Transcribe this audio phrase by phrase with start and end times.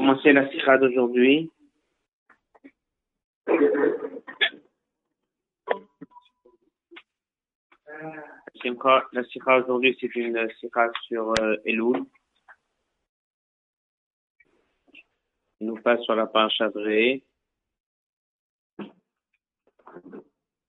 [0.00, 1.50] commencer la sikha d'aujourd'hui.
[9.12, 12.02] La sikha aujourd'hui, c'est une sikha sur euh, Elul.
[15.60, 17.22] Nous passe sur la page Adré.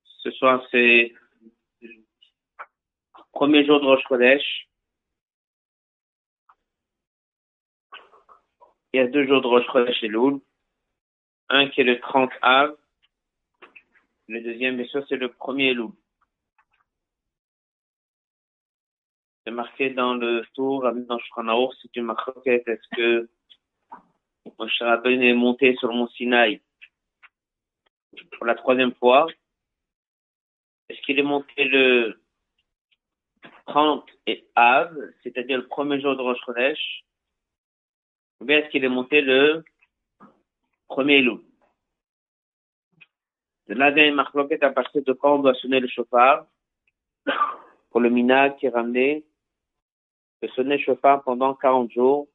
[0.04, 1.13] Ce soir, c'est
[3.32, 4.70] premier jour de Rosh Chodesh.
[8.94, 10.41] Il y a deux jours de Rosh Chodesh et Loul.
[11.49, 12.76] Un qui est le 30 Av.
[14.27, 15.91] Le deuxième, bien sûr, c'est le premier Loul.
[19.46, 22.68] C'est marqué dans le tour, dans Shkranaour, c'est une marquette.
[22.68, 23.30] Est-ce que
[24.59, 26.62] Moshe Rabbeinu est monté sur le mont Sinaï
[28.34, 29.27] pour la troisième fois?
[30.90, 32.21] Est-ce qu'il est monté le
[33.68, 37.05] 30 et Av, c'est-à-dire le premier jour de Rosh Chodesh,
[38.45, 39.63] bien est-ce qu'il est monté le
[40.88, 41.41] premier loup?
[43.68, 46.46] De là vient une à partir de quand on doit sonner le chauffard?
[47.90, 49.26] Pour le minag qui est ramené,
[50.41, 52.27] de sonner le chauffard pendant 40 jours,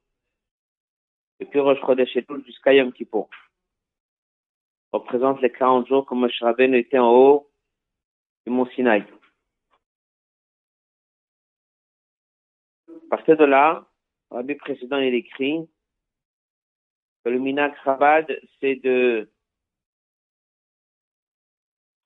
[1.40, 3.28] depuis Rosh Chodesh et tout jusqu'à Yom Kippur.
[4.92, 7.50] On représente les 40 jours comme Moshe était en haut
[8.46, 9.04] du mont Sinaï.
[12.88, 13.86] À partir de là,
[14.30, 15.75] Rabbi précédent, il écrit que
[17.30, 18.26] le Minak Chabad,
[18.60, 19.28] c'est de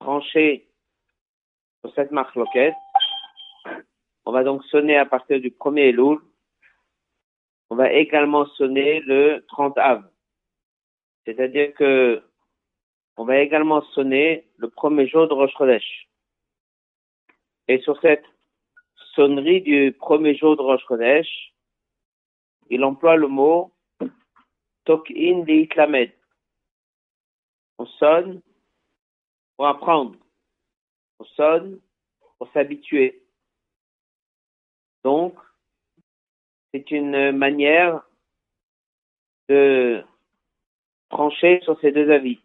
[0.01, 0.69] trancher
[1.81, 2.75] sur cette marque loquette.
[4.25, 6.19] On va donc sonner à partir du premier Elul.
[7.69, 10.11] On va également sonner le 30 Av.
[11.25, 12.23] C'est-à-dire que
[13.17, 16.09] on va également sonner le premier jour de Rosh Chodesh.
[17.69, 18.25] Et sur cette
[19.15, 21.53] sonnerie du premier jour de Rosh Chodesh,
[22.71, 23.75] il emploie le mot
[24.85, 25.45] Tok'in.
[27.79, 28.41] On sonne
[29.57, 30.17] pour apprendre.
[31.19, 31.81] On sonne
[32.39, 33.23] pour s'habituer.
[35.05, 35.35] Donc,
[36.73, 38.03] c'est une manière
[39.49, 40.05] de
[41.09, 42.39] trancher sur ces deux avis.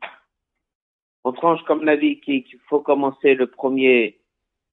[1.23, 4.19] On tranche comme l'avis qu'il faut commencer le premier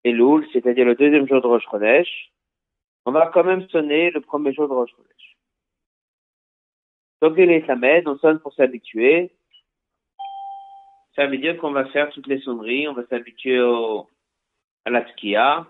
[0.04, 2.32] Elul, c'est-à-dire le deuxième jour de Rosh Chodesh,
[3.04, 5.21] on va quand même sonner le premier jour de Rosh Chodesh.
[7.22, 9.32] Donc, il est Samed, on sonne pour s'habituer.
[11.14, 13.60] Ça veut dire qu'on va faire toutes les sonneries, on va s'habituer
[14.84, 15.66] à la tkia,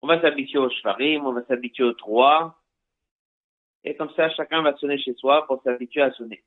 [0.00, 2.62] on va s'habituer au shvarim, on va s'habituer au trois,
[3.84, 6.42] et comme ça, chacun va sonner chez soi pour s'habituer à sonner.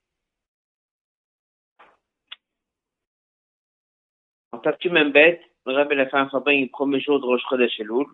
[4.52, 8.08] En même bête, le Rabbi l'a fait un le premier jour de Rosh Chodesh Elul.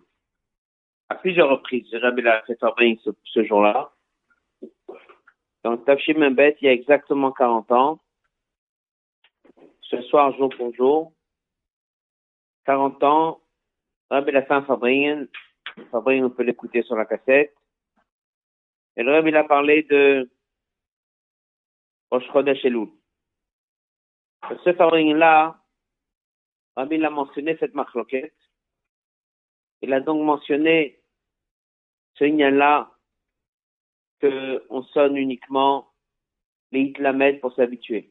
[1.08, 3.92] À plusieurs reprises, le Rabbi l'a fait Fabring ce, ce jour-là.
[5.64, 8.00] Donc, Tafshim Membet, il y a exactement 40 ans.
[9.82, 11.12] Ce soir, jour pour jour.
[12.64, 13.40] 40 ans.
[14.10, 15.26] Rabbi l'a fait un Fabring.
[15.90, 17.54] Fabring, on peut l'écouter sur la cassette.
[18.96, 20.30] Et le Rabbi a parlé de
[22.10, 22.28] Rosh
[22.64, 22.88] Elul.
[24.64, 25.58] Ce Fabring-là,
[26.76, 28.34] Rabbi a mentionné cette marloquette.
[29.80, 31.00] Il a donc mentionné
[32.14, 32.90] ce lien-là
[34.22, 35.88] qu'on sonne uniquement
[36.70, 38.10] les Hitlamed pour s'habituer.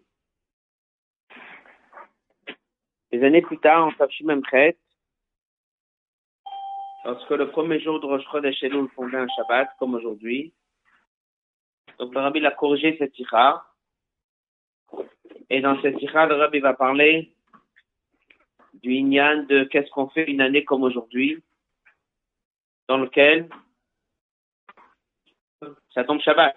[3.11, 4.77] Des années plus tard, en Tafshim Chet,
[7.05, 10.53] lorsque le premier jour de Rosh Chodesh Elul fondait un Shabbat, comme aujourd'hui,
[11.97, 13.66] donc le Rabbi a corrigé cette tira.
[15.49, 17.33] Et dans cette tira, le Rabbi va parler
[18.73, 21.43] du Inyan de qu'est-ce qu'on fait une année comme aujourd'hui,
[22.88, 23.49] dans lequel
[25.94, 26.55] ça tombe Shabbat.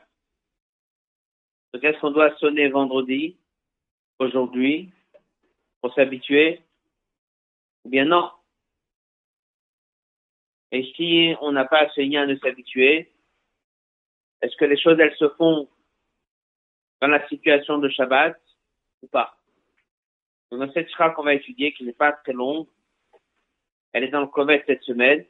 [1.72, 3.36] Donc est-ce qu'on doit sonner vendredi,
[4.18, 4.92] aujourd'hui,
[5.80, 6.62] pour s'habituer
[7.84, 8.30] Ou bien non
[10.70, 13.12] Et si on n'a pas ce lien de s'habituer,
[14.40, 15.68] est-ce que les choses, elles se font
[17.00, 18.40] dans la situation de Shabbat
[19.02, 19.36] ou pas?
[20.50, 22.68] Dans cette chra qu'on va étudier, qui n'est pas très longue,
[23.92, 25.24] elle est dans le Kovet cette semaine.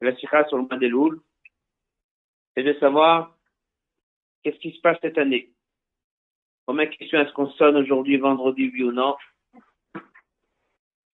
[0.00, 1.22] La chra sur le mois des Louls.
[2.54, 3.36] C'est de savoir
[4.42, 5.50] qu'est-ce qui se passe cette année.
[6.66, 9.16] Première question, est-ce qu'on sonne aujourd'hui, vendredi, oui ou non?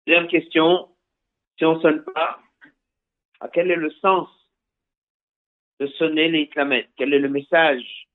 [0.06, 0.88] Deuxième question,
[1.58, 2.40] si on sonne pas,
[3.40, 4.28] à quel est le sens
[5.80, 6.90] de sonner les iklamettes?
[6.96, 8.08] Quel est le message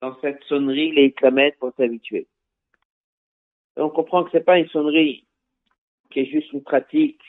[0.00, 2.28] dans cette sonnerie, les iklamettes, pour s'habituer?
[3.76, 5.24] on comprend que c'est pas une sonnerie
[6.10, 7.22] qui est juste une pratique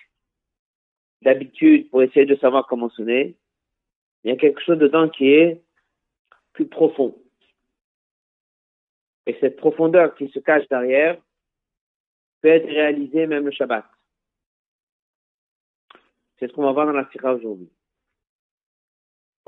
[1.21, 3.35] d'habitude pour essayer de savoir comment sonner.
[4.23, 5.63] Il y a quelque chose dedans qui est
[6.53, 7.15] plus profond.
[9.25, 11.21] Et cette profondeur qui se cache derrière
[12.41, 13.85] peut être réalisée même le Shabbat.
[16.37, 17.69] C'est ce qu'on va voir dans la Sira aujourd'hui.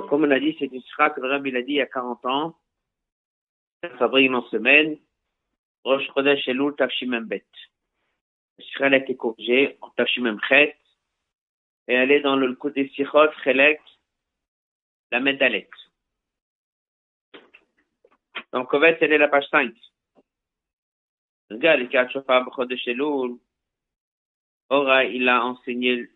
[0.09, 1.85] Comme on a dit, c'est une Sira que le Rabbi l'a dit il y a
[1.85, 2.55] 40 ans.
[3.97, 4.97] Ça brille en semaine.
[5.83, 7.45] Rosh Chodesh Elul Tafshimem Bet.
[8.57, 10.75] La Sira a été corrigée en Tafshimem Chet.
[11.87, 13.81] Et elle est dans le côté Sichot, Chelek,
[15.11, 15.69] la Medalet.
[18.53, 19.73] Donc, en fait, elle est la page 5.
[21.49, 22.95] Regarde, de chez
[24.69, 26.07] Ora, il a enseigné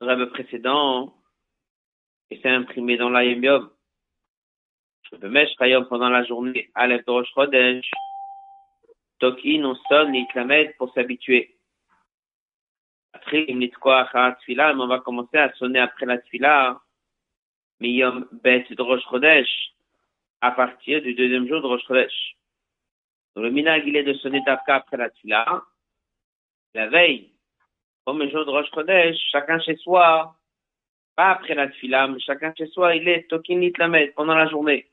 [0.00, 1.14] le rêve précédent
[2.30, 3.70] et c'est imprimé dans l'Ayem Yom.
[5.18, 7.90] Bemesh Chayom pendant la journée, Aleph Rosh Chodesh.
[9.18, 11.56] Tokin, on sonne, il clamed pour s'habituer.
[13.12, 16.80] Après, il me dit quoi, mais on va commencer à sonner après la Tfila.
[17.80, 19.74] Miyom Bet de Rosh Chodesh
[20.40, 22.36] à partir du deuxième jour de Rosh Chodesh.
[23.36, 25.62] Le minag, il est de sonner Tafka après la Tfila.
[26.74, 27.32] La veille,
[28.06, 30.36] le jour de Rosh Chodesh, chacun chez soi,
[31.16, 34.90] pas après la Tfila, mais chacun chez soi, il est Tokinit Lamed pendant la journée.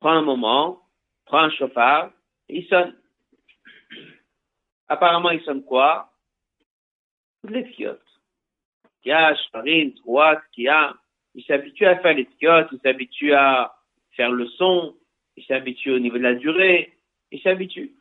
[0.00, 0.82] Prends un moment,
[1.24, 2.10] prends un chauffard,
[2.48, 2.96] et il sonne.
[4.88, 6.10] Apparemment, il sonne quoi?
[7.42, 8.00] Toutes les fiottes.
[9.02, 10.94] Kia, Shfarim, Trouat, Kia.
[11.38, 13.78] Il s'habitue à faire les fiottes, il s'habitue à
[14.16, 14.96] faire le son,
[15.36, 16.98] il s'habitue au niveau de la durée,
[17.30, 17.94] il s'habitue.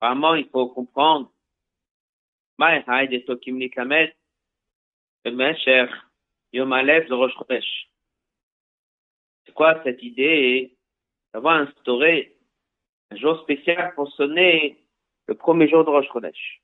[0.00, 1.30] Apparemment, il faut comprendre.
[9.44, 10.74] C'est quoi cette idée?
[11.34, 12.38] D'avoir instauré
[13.10, 14.82] un jour spécial pour sonner
[15.26, 16.63] le premier jour de Rosh Chodesh?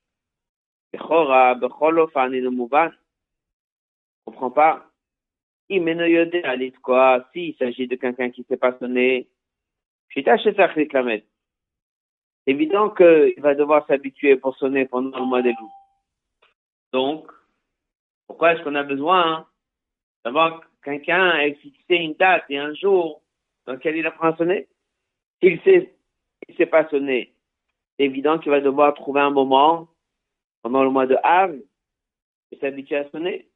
[4.25, 4.85] Comprends pas.
[6.81, 9.29] quoi S'il s'agit de quelqu'un qui ne sait pas sonner,
[10.13, 10.27] c'est
[12.47, 15.71] évident qu'il va devoir s'habituer pour sonner pendant le mois des loups.
[16.91, 17.31] Donc,
[18.27, 19.47] pourquoi est-ce qu'on a besoin hein,
[20.25, 23.21] d'avoir quelqu'un à fixer une date et un jour
[23.65, 24.67] dans lequel il apprend à sonner.
[25.41, 25.95] S'il sait,
[26.47, 27.33] il sait pas sonner,
[27.97, 29.87] c'est évident qu'il va devoir trouver un moment
[30.61, 31.55] pendant le mois de Av
[32.51, 33.47] et s'habituer à sonner.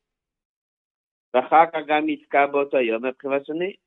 [1.34, 1.68] Après
[3.28, 3.80] va sonner.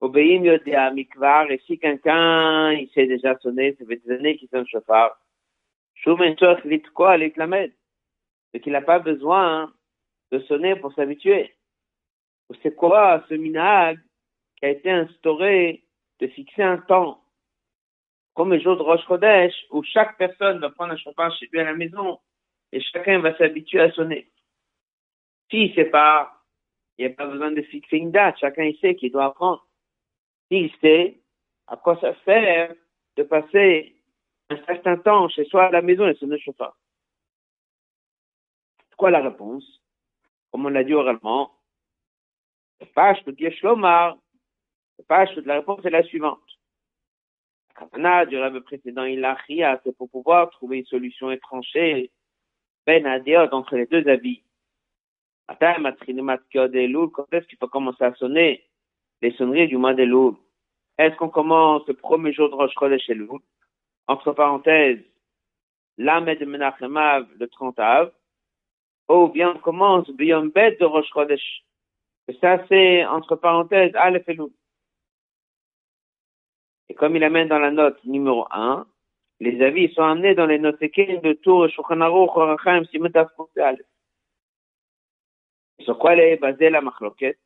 [0.00, 5.16] Et si quelqu'un, il sait déjà sonner, ça fait des années qu'il sonne chauffard.
[8.52, 9.72] C'est qu'il n'a pas besoin
[10.30, 11.54] de sonner pour s'habituer.
[12.62, 13.98] C'est quoi ce minag
[14.56, 15.84] qui a été instauré
[16.20, 17.22] de fixer un temps?
[18.38, 21.58] Comme le jour de Rosh Chodesh, où chaque personne va prendre un chauffard chez lui
[21.58, 22.20] à la maison
[22.70, 24.30] et chacun va s'habituer à sonner.
[25.50, 26.32] Si c'est pas
[26.96, 28.38] il n'y a pas besoin de fixer une date.
[28.38, 29.66] Chacun il sait qu'il doit apprendre.
[30.46, 31.18] S'il sait,
[31.66, 32.72] à quoi ça sert
[33.16, 33.96] de passer
[34.50, 36.76] un certain temps chez soi à la maison et se ne pas.
[38.88, 39.82] C'est quoi la réponse?
[40.52, 41.50] Comme on l'a dit oralement,
[42.94, 43.34] page de
[45.44, 46.57] la réponse est la suivante.
[47.96, 52.10] La du rêve précédent, il a c'est pour pouvoir trouver une solution étranchée,
[52.86, 53.06] ben
[53.52, 54.42] entre les deux avis.
[55.46, 55.56] Quand
[57.32, 58.64] est-ce qu'il faut commencer à sonner
[59.22, 60.34] les sonneries du mois de Loul
[60.98, 63.40] Est-ce qu'on commence le premier jour de Rosh Chodesh Elul
[64.06, 65.00] Entre parenthèses,
[65.96, 68.12] l'Amed de Menachemav, le 30 av,
[69.08, 71.64] ou bien on commence Biyom Bet de Rosh Chodesh?
[72.28, 74.50] Et ça, c'est entre parenthèses Aleph Elul.
[76.88, 78.86] Et comme il amène dans la note numéro 1,
[79.40, 83.28] les avis sont amenés dans les notes de Tour, Shulchan Aruch, Orachaim, Simetaf.
[85.80, 87.38] Sur quoi elle est basée la machloket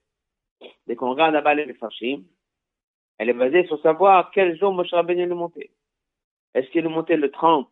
[0.87, 2.23] Dès qu'on regarde là-bas les Farshim,
[3.19, 5.71] elle est basée sur savoir quel jour Moshe Rabbeinu est monté.
[6.55, 7.69] Est-ce qu'il est monté le 30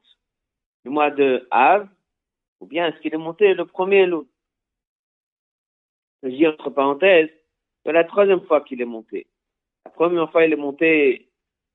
[0.85, 1.89] du mois de Av
[2.61, 4.27] ou bien est-ce qu'il est monté le premier Elul?
[6.23, 7.31] Je dis entre parenthèses,
[7.85, 9.27] c'est la troisième fois qu'il est monté.
[9.87, 11.30] La première fois, il est monté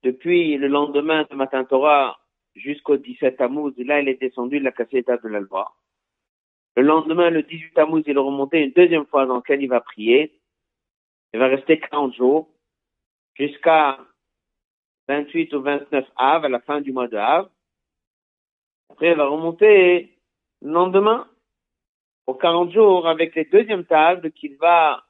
[0.06, 2.20] depuis le lendemain de Matin Torah
[2.54, 3.74] jusqu'au 17 Tammuz.
[3.78, 5.74] Là, il est descendu de la cassette de la loi.
[6.76, 9.82] Le lendemain, le 18 Tammuz, il est remonté une deuxième fois dans laquelle il va
[9.82, 10.40] prier.
[11.34, 12.50] Il va rester 40 jours
[13.34, 13.98] jusqu'à
[15.08, 17.50] 28 ou 29 Av, à la fin du mois de Av.
[18.92, 20.20] Après, il va remonter
[20.62, 21.28] le lendemain
[22.26, 25.04] pour 40 jours avec les deuxièmes tables qu'il va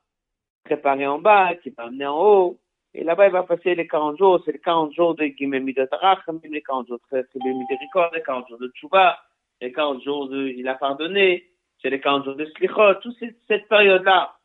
[0.64, 2.60] préparer en bas, qu'il va amener en haut.
[2.96, 4.42] Et là-bas, il va passer les 40 jours.
[4.46, 8.68] C'est les 40 jours de Gimemidotarach, les 40 jours de Miséricorde, les 40 jours de
[8.70, 9.20] Tchouba,
[9.62, 11.46] les 40 jours de il a pardonné
[11.82, 13.16] c'est les 40 jours de Slichot, toute
[13.48, 14.36] cette, période-là,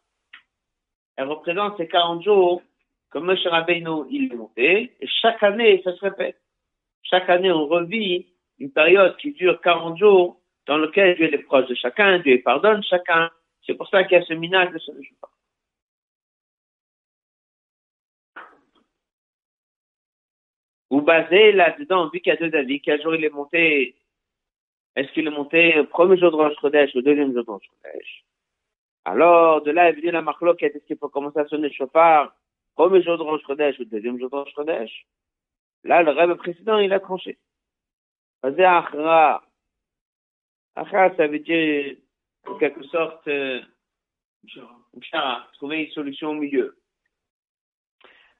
[1.16, 2.62] elle représente ces 40 jours
[3.10, 6.36] que Moshe Rabbeinu, il est monté, et chaque année, ça se répète.
[7.02, 8.26] Chaque année, on revit
[8.58, 12.82] une période qui dure 40 jours, dans lequel Dieu est proche de chacun, Dieu pardonne
[12.84, 13.30] chacun.
[13.66, 15.30] C'est pour ça qu'il y a ce minage de ce jour.
[20.90, 23.94] Vous basez là-dedans, vu qu'il y a deux avis, quel jour il est monté
[24.96, 28.24] Est-ce qu'il est monté premier jour de Rosh Chodesh ou deuxième jour de Rosh
[29.04, 32.34] Alors, de là est venue la marloque, est-ce qu'il faut commencer à sonner le chauffard
[32.74, 35.06] premier jour de Rosh Chodesh ou deuxième jour de Rosh
[35.84, 37.38] Là, le rêve précédent, il a tranché.
[38.42, 39.42] Basé Achra.
[40.74, 41.96] Achra, ça veut dire,
[42.46, 43.60] en quelque sorte, euh,
[45.54, 46.79] trouver une solution au milieu.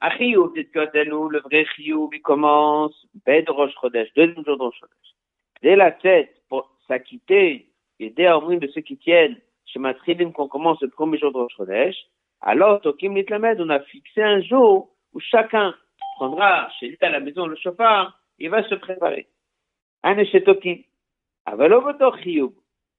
[0.00, 5.14] Achiyou, le vrai chiyou, il commence, bed Rosh Chodesh, deuxième jour de Rosh Chodesh.
[5.62, 10.48] Dès la tête, pour s'acquitter, et dès moins de ceux qui tiennent, chez Matrilim, qu'on
[10.48, 11.96] commence le premier jour de Rosh Chodesh,
[12.42, 15.74] alors, Tokim Litlamed, on a fixé un jour où chacun
[16.16, 19.28] prendra chez lui à la maison le chauffard, il va se préparer.
[20.02, 20.78] Un chez Tokim.
[21.44, 22.54] Avalovoto chiyou.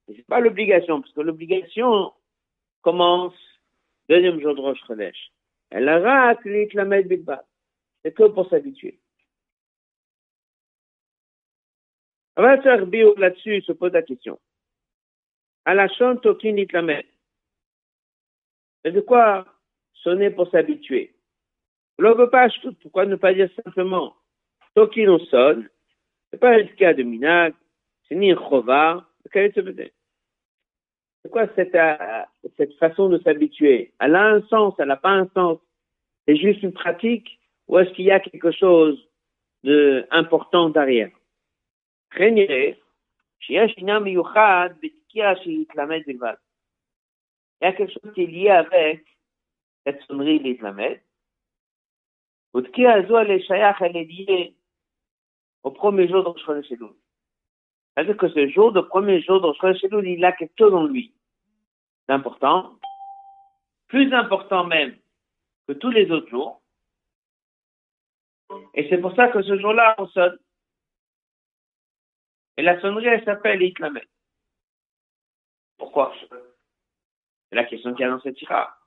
[0.08, 2.14] C'est pas l'obligation, parce que l'obligation
[2.82, 3.34] commence
[4.10, 5.32] deuxième jour de Rosh Chodesh.
[5.72, 7.46] Elle a rate l'itlamed bilbad.
[8.04, 9.00] C'est que pour s'habituer.
[12.36, 14.40] On va faire bio là-dessus, se pose la question.
[15.66, 17.06] À la chante tokin l'itlamed.
[18.84, 19.46] C'est de quoi
[19.94, 21.16] sonner pour s'habituer?
[21.98, 22.48] Veut pas
[22.82, 24.16] pourquoi ne pas dire simplement
[24.76, 25.70] tokin on sonne.
[26.30, 27.54] C'est pas un cas de minag,
[28.08, 29.62] c'est ni un chova, quel est ce
[31.24, 32.24] c'est quoi cette, euh,
[32.58, 33.94] cette façon de s'habituer?
[34.00, 35.60] Elle a un sens, elle n'a pas un sens.
[36.28, 39.08] C'est juste une pratique ou est-ce qu'il y a quelque chose
[39.64, 41.12] d'important derrière?
[42.18, 42.38] Il
[47.62, 49.06] y a quelque chose qui est lié avec
[49.86, 51.02] cette sonnerie l'Islamed.
[52.54, 54.56] elle est liée
[55.64, 56.72] au premier jour de Rosh
[57.94, 61.14] c'est-à-dire que ce jour, le premier jour de il a quelque chose en lui
[62.08, 62.74] d'important,
[63.88, 64.98] plus important même
[65.68, 66.62] que tous les autres jours.
[68.74, 70.38] Et c'est pour ça que ce jour-là, on sonne.
[72.58, 74.08] Et la sonnerie, elle s'appelle Itlamet.
[75.78, 76.14] Pourquoi?
[77.50, 78.78] C'est la question qu'il y a dans cette tira.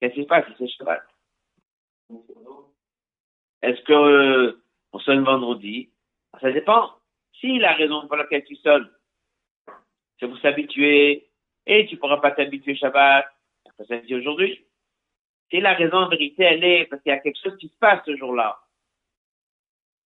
[0.00, 1.02] Qu'est-ce qui se passe c'est Shabbat?
[3.62, 5.90] Est-ce que euh, on sonne vendredi?
[6.40, 6.95] Ça dépend.
[7.40, 8.90] Si la raison pour laquelle tu sonnes,
[10.18, 11.28] c'est pour s'habituer,
[11.66, 13.26] et tu pourras pas t'habituer Shabbat,
[13.76, 14.64] ça s'habituer aujourd'hui.
[15.50, 17.76] Si la raison en vérité, elle est parce qu'il y a quelque chose qui se
[17.76, 18.58] passe ce jour-là.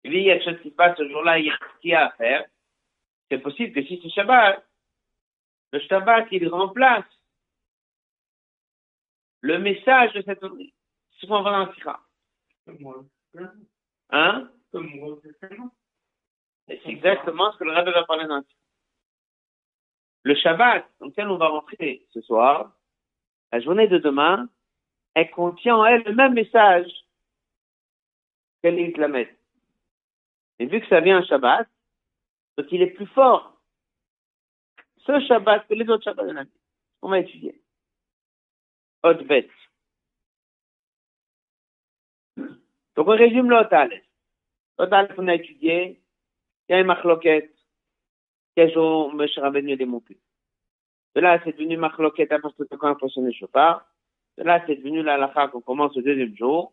[0.04, 1.90] il y a quelque chose qui se passe ce jour-là, il y a ce qu'il
[1.90, 2.46] y a à faire.
[3.30, 4.64] C'est possible que si c'est Shabbat,
[5.72, 7.04] le Shabbat, il remplace
[9.42, 10.72] le message de cette journée.
[11.20, 11.42] C'est ce qu'on
[16.68, 16.74] Hein?
[16.82, 18.42] C'est exactement ce que le Rabbi va parler dans
[20.24, 22.72] le Shabbat, dans lequel on va rentrer ce soir,
[23.52, 24.48] la journée de demain,
[25.14, 26.90] elle contient en elle le même message
[28.62, 29.34] que l'Islamet.
[30.58, 31.66] Et vu que ça vient un Shabbat,
[32.56, 33.54] donc il est plus fort
[35.06, 36.50] ce Shabbat que les autres Shabbats de l'année.
[37.00, 37.62] On va étudier.
[39.02, 39.48] Bête.
[42.36, 44.02] Donc on résume l'Otal.
[44.78, 46.02] L'Otal qu'on a étudié,
[46.68, 47.54] il y a une marloquette.
[48.54, 49.26] Quel jour M.
[49.36, 50.18] Rabbeinu démonté.
[51.14, 53.86] De là, c'est devenu marloquette à partir de quand on sonner le chauffard.
[54.36, 56.72] De là, c'est devenu la lacha qu'on commence le deuxième jour.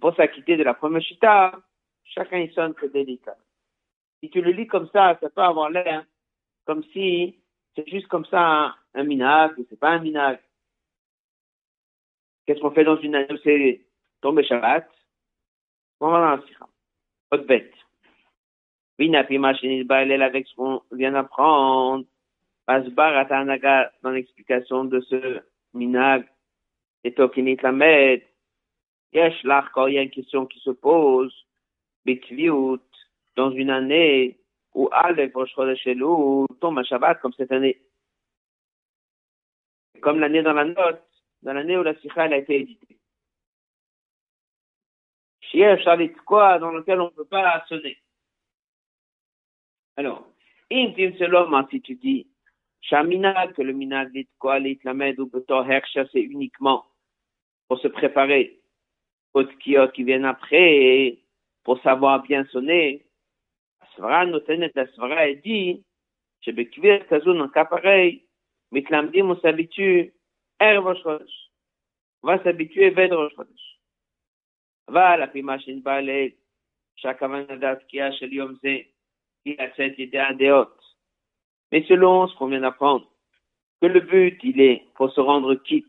[0.00, 1.58] Pour s'acquitter de la première chita,
[2.04, 3.36] chacun y sonne que délicat.
[4.20, 6.04] Si tu le lis comme ça, ça peut avoir l'air
[6.64, 7.38] comme si
[7.74, 10.40] c'est juste comme ça un, minag, ou c'est pas un minag.
[12.46, 13.86] Qu'est-ce qu'on fait dans une année où c'est
[14.20, 14.88] tombé Shabbat?
[16.00, 16.68] On va dans la
[17.32, 17.72] Autre bête.
[18.98, 22.04] Avec ce qu'on vient d'apprendre.
[22.66, 25.40] Asbar Atanaga dans l'explication de ce
[25.72, 26.26] minag
[27.04, 28.22] et Tokinit Lamed.
[29.12, 31.32] Yesh là, quand il y a une question qui se pose,
[32.04, 32.80] Bitviut,
[33.36, 34.38] dans une année
[34.74, 35.88] où Aleph Rosh Chodesh
[36.60, 37.80] tombe à Shabbat comme cette année.
[40.00, 41.02] Comme l'année dans la note,
[41.42, 42.98] dans l'année où la Sikha a été éditée.
[45.52, 47.96] Shalit quoi dans lequel on ne peut pas sonner?
[49.97, 50.27] Alors,
[50.71, 52.27] Intim Selom, si tu dis,
[52.81, 56.85] Shaminag, que le minag dit quoi, l'itlamed ou betor hersha, c'est uniquement
[57.67, 58.59] pour se préparer
[59.33, 61.19] aux tkiyot qui viennent après,
[61.63, 63.05] pour savoir bien sonner.
[63.81, 65.83] Asvara notenet, la svara, elle dit,
[66.41, 68.25] Shebekvir kazun, en cas pareil,
[68.71, 70.13] Mitlamdim, on s'habitue,
[70.59, 71.51] Er Rosh Chodesh.
[72.23, 73.71] On va s'habituer, Ved Rosh Chodesh.
[74.91, 76.31] אבל לפי מה שנקבע לעיל,
[76.95, 78.77] שהכוונה דתקיעה של יום זה
[79.46, 80.96] qui la sainteté a des hautes.
[81.70, 83.08] Mais selon ce qu'on vient d'apprendre,
[83.80, 85.86] que le but, il est, pour se rendre quitte,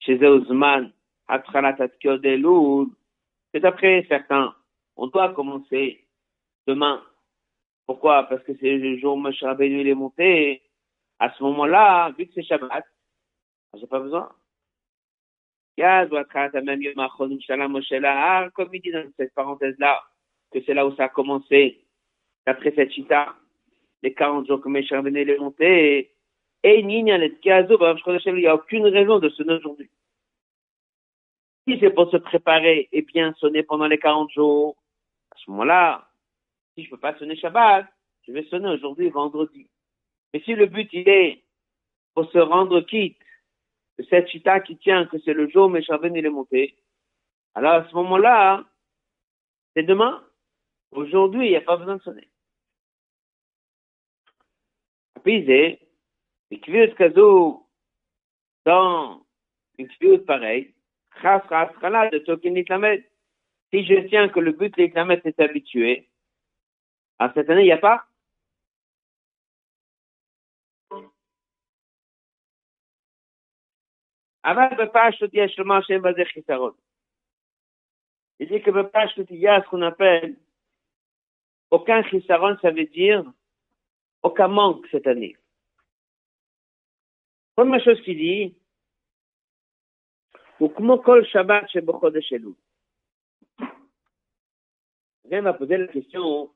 [0.00, 0.90] chez Euzman,
[1.28, 2.16] que
[3.58, 4.54] d'après certains,
[4.96, 6.02] on doit commencer
[6.66, 7.04] demain.
[7.86, 8.22] Pourquoi?
[8.24, 10.62] Parce que c'est le jour où Moshe Rabbeinu est monté.
[11.18, 12.80] À ce moment-là, vu que c'est Shabbat, ah,
[13.78, 14.30] j'ai pas besoin.
[18.54, 20.02] Comme il dit dans cette parenthèse-là,
[20.52, 21.81] que c'est là où ça a commencé,
[22.46, 23.34] d'après cette chita,
[24.02, 26.12] les 40 jours que Rabbeinu il est monté,
[26.64, 29.90] et il n'y a aucune raison de sonner aujourd'hui.
[31.66, 34.76] Si c'est pour se préparer et bien sonner pendant les 40 jours,
[35.30, 36.08] à ce moment-là,
[36.74, 37.86] si je peux pas sonner Shabbat,
[38.26, 39.68] je vais sonner aujourd'hui, vendredi.
[40.32, 41.42] Mais si le but, il est
[42.14, 43.18] pour se rendre quitte
[43.98, 46.76] de cette chita qui tient que c'est le jour où Meshaven il est monté,
[47.54, 48.64] alors à ce moment-là,
[49.74, 50.22] c'est demain.
[50.90, 52.28] Aujourd'hui, il n'y a pas besoin de sonner.
[55.23, 55.49] Puis,
[56.49, 57.67] et kviut kazou,
[58.65, 59.25] dans
[59.77, 60.73] une kviut pareille,
[61.21, 63.03] chas chas chala de tokin nitlamet.
[63.69, 66.09] Si je tiens que le but nitlamet est habitué,
[67.19, 68.03] à cette année, il n'y a pas.
[74.45, 76.71] אבל בפשטות יש לומר שאין בזה חיסרון.
[78.39, 80.37] Il dit que בפשטות il y a ce qu'on appelle
[81.71, 83.25] aucun חיסרון, ça veut dire
[84.22, 85.36] aucun manque cette année.
[87.54, 88.56] Première chose qu'il dit,
[91.24, 91.66] Shabbat.
[95.22, 96.50] Quelqu'un va poser la question,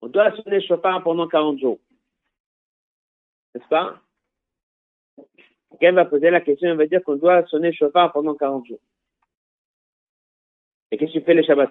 [0.00, 1.80] on doit sonner chauffard pendant 40 jours.
[3.54, 4.00] N'est-ce pas?
[5.70, 8.80] Quelqu'un va poser la question, il va dire qu'on doit sonner chauffard pendant 40 jours.
[10.90, 11.70] Et qu'est-ce que tu fais les Shabbat?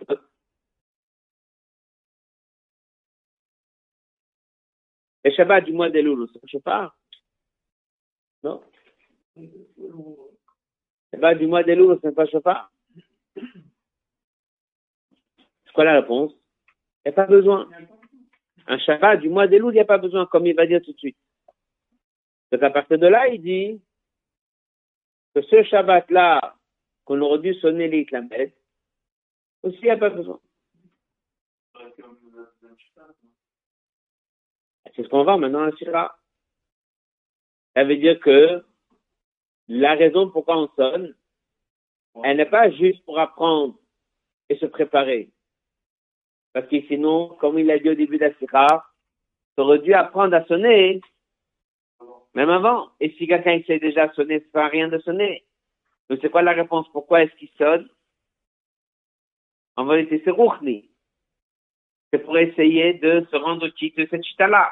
[5.23, 6.95] Les Shabbat du mois d'Elul, c'est le chauffard
[8.43, 8.62] non?
[11.12, 12.25] C'est pas du mois d'Elul, ce n'est pas
[15.65, 16.33] C'est quoi la réponse?
[17.05, 17.69] Il n'y a pas besoin.
[18.67, 20.93] Un Shabbat du mois d'Elul, il n'y a pas besoin, comme il va dire tout
[20.93, 21.17] de suite.
[22.51, 23.81] Donc à partir de là, il dit
[25.33, 26.55] que ce Shabbat-là,
[27.05, 28.55] qu'on aurait dû sonner les clamettes,
[29.63, 30.39] aussi il n'y a pas besoin.
[34.95, 36.17] C'est ce qu'on va maintenant à Syrah.
[37.75, 38.63] Ça veut dire que
[39.67, 41.15] la raison pourquoi on sonne,
[42.23, 43.75] elle n'est pas juste pour apprendre
[44.49, 45.32] et se préparer.
[46.53, 48.86] Parce que sinon, comme il a dit au début de la Sira,
[49.56, 51.01] tu aurais dû apprendre à sonner,
[52.36, 52.91] même avant.
[52.99, 55.45] Et si quelqu'un sait déjà sonner, ça ne rien de sonner.
[56.10, 56.88] Donc c'est quoi la réponse?
[56.91, 57.89] Pourquoi est-ce qu'il sonne?
[59.75, 60.91] En vérité, c'est Rouchni.
[62.12, 64.71] C'est pour essayer de se rendre quitte de cette chita-là.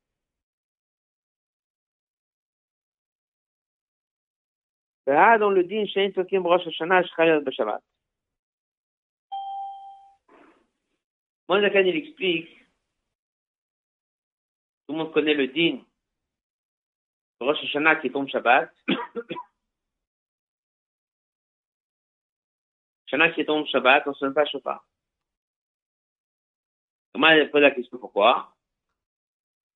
[5.11, 5.65] C'est dans le
[14.87, 15.81] tout le monde connaît le din
[17.41, 18.73] Rosh Hashanah qui tombe Shabbat.
[23.07, 24.45] Shana qui tombe Shabbat, on ne sonne pas
[27.13, 28.55] Comment elle pose la question pourquoi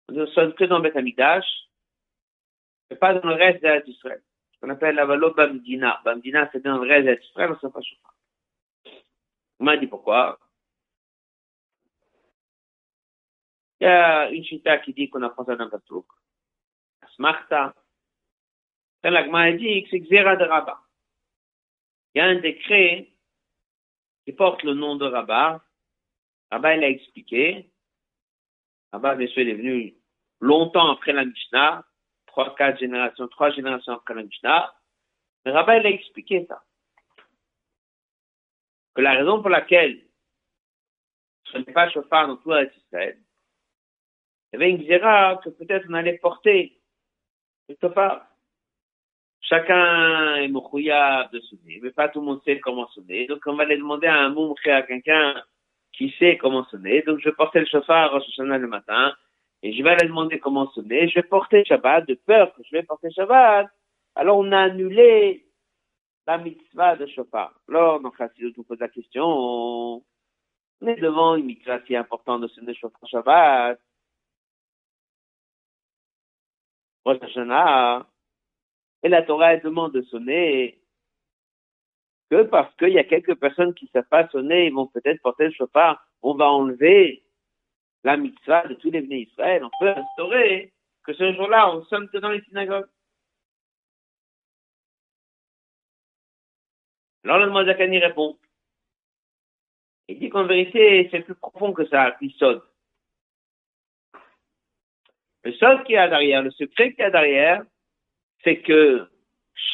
[0.09, 1.15] On ne sonne que dans Beth et
[2.95, 3.63] pas dans le reste
[4.63, 6.01] qu'on appelle la valot Bamdina.
[6.05, 8.15] Bamdina, c'est un vrai exprès, mais c'est pas chauffard.
[9.59, 10.39] On m'a dit pourquoi.
[13.81, 16.05] Il y a une chita qui dit qu'on apprend ça dans le truc.
[17.17, 17.75] Smarta.
[19.03, 20.45] L'agma dit que c'est Xera de.
[22.15, 23.09] Il y a un décret
[24.23, 25.61] qui porte le nom de Rabat.
[26.51, 27.69] Rabat, il a expliqué.
[28.93, 29.93] Rabat, bien sûr, il est venu
[30.39, 31.83] longtemps après la Mishnah
[32.33, 34.73] trois, quatre générations, trois générations après la Mishnah,
[35.45, 36.63] le rabbin il a expliqué ça.
[38.95, 40.01] Que la raison pour laquelle
[41.51, 43.19] ce n'est pas chauffard dans tout Israël,
[44.51, 46.79] il y avait une que peut-être on allait porter
[47.69, 48.25] le chauffard.
[49.41, 53.27] chacun est moukouya de sonner, mais pas tout le monde sait comment sonner.
[53.27, 55.43] Donc, on va aller demander à un moumkhé, à quelqu'un
[55.91, 57.03] qui sait comment sonner.
[57.03, 59.15] Donc, je portais le chauffard au Shoshana le matin,
[59.63, 61.07] et je vais aller demander comment sonner.
[61.07, 63.67] Je vais porter Shabbat, de peur que je vais porter Shabbat.
[64.15, 65.47] Alors, on a annulé
[66.27, 67.53] la mitzvah de chauffard.
[67.69, 70.03] Alors, dans Chassidut, on pose la question, on
[70.85, 73.79] est devant une mitzvah si importante de sonner chauffard Shabbat.
[77.05, 78.05] Rosh Hashanah,
[79.03, 80.79] et la Torah demande de sonner
[82.29, 85.21] que parce qu'il y a quelques personnes qui ne savent pas sonner, ils vont peut-être
[85.21, 87.22] porter le chauffard, on va enlever
[88.03, 89.63] la mitzvah de tous les venus Israël.
[89.63, 92.87] On peut instaurer que ce jour-là, on sonne dans les synagogues.
[97.23, 98.37] Alors le répond.
[100.09, 102.61] Il dit qu'en vérité, c'est plus profond que ça, qui sonne.
[105.43, 107.63] Le sol qui y a derrière, le secret qu'il y a derrière,
[108.43, 109.09] c'est que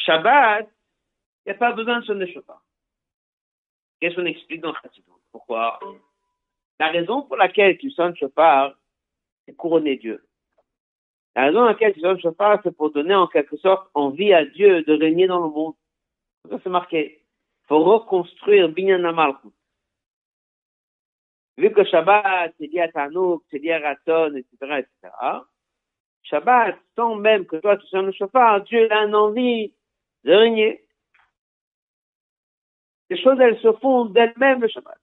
[0.04, 0.68] Shabbat,
[1.44, 2.62] il n'y a pas besoin de sonner chauffard.
[4.00, 5.10] Qu'est-ce qu'on explique dans Chassidut?
[5.32, 5.78] Pourquoi?
[6.80, 8.74] La raison pour laquelle tu sonnes chauffard,
[9.44, 10.26] c'est couronner Dieu.
[11.36, 14.46] La raison pour laquelle tu sonnes chauffard, c'est pour donner en quelque sorte envie à
[14.46, 15.74] Dieu de régner dans le monde.
[16.48, 17.22] Ça, c'est marqué.
[17.64, 19.14] Il faut reconstruire Binyan.
[21.58, 25.14] Vu que Shabbat, c'est lié à Tanouk, c'est lié à Raton, etc., etc.,
[26.22, 29.74] Shabbat, sans même que toi tu sois le chauffard, Dieu a une envie
[30.24, 30.82] de régner.
[33.10, 34.98] Les choses, elles se font d'elles-mêmes le Shabbat.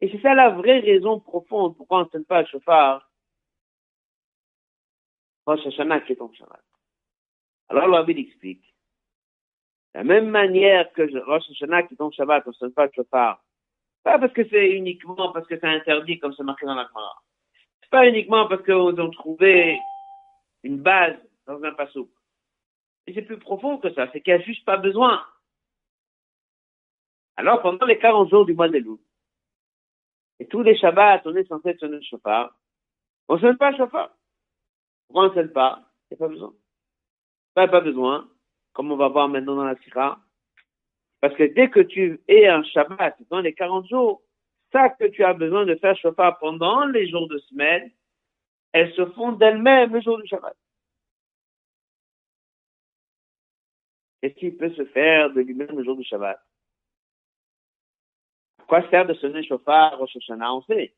[0.00, 3.10] Et c'est ça la vraie raison profonde pourquoi on ne sonne pas le chauffard.
[5.46, 6.64] Rosh Hashanah qui est Shabbat.
[7.68, 8.64] Alors le Rabbi explique.
[9.94, 12.92] De la même manière que Rosh Hashanah qui est Shabbat, on ne sonne pas le
[12.94, 13.42] chauffard.
[14.02, 17.22] Pas parce que c'est uniquement parce que c'est interdit comme c'est marqué dans la Gemara
[17.90, 19.78] pas uniquement parce qu'ils ont trouvé
[20.62, 22.10] une base dans un passouk.
[23.06, 25.24] Et c'est plus profond que ça, c'est qu'il n'y a juste pas besoin.
[27.36, 29.00] Alors, pendant les 40 jours du mois des loups,
[30.38, 32.54] et tous les Shabbats, on est censé sonner le chauffard,
[33.28, 34.10] on ne sonne pas le chauffard.
[35.06, 36.54] Pourquoi on ne sonne pas Il n'y a pas besoin.
[37.54, 38.28] Pas, pas besoin,
[38.72, 40.20] comme on va voir maintenant dans la Sira.
[41.20, 44.22] Parce que dès que tu es un Shabbat, dans les 40 jours,
[44.72, 47.90] ça que tu as besoin de faire chauffard pendant les jours de semaine,
[48.72, 50.56] elles se font d'elles-mêmes le jour du Shabbat.
[54.20, 56.45] Qu'est-ce qui peut se faire de lui-même le jour du Shabbat?
[58.66, 60.94] Quoi sert de sonner chauffard Rosh Hashanah On sait.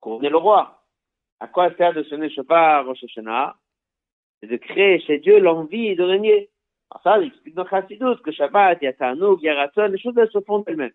[0.00, 0.82] Couronner le roi.
[1.40, 3.56] À quoi sert de sonner chauffard Rosh Hashanah?
[4.40, 6.50] C'est de créer chez Dieu l'envie de régner.
[6.90, 9.88] Alors ça, explique dans Chassidut que Shabbat, il y a Tanouk, il y a Raton,
[9.88, 10.92] les choses elles se font d'elles-mêmes.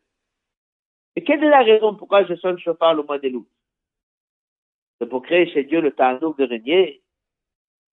[1.15, 3.47] Et quelle est la raison pourquoi je sonne chauffard le mois des loups
[4.99, 7.01] C'est pour créer chez Dieu le tanouk de régner,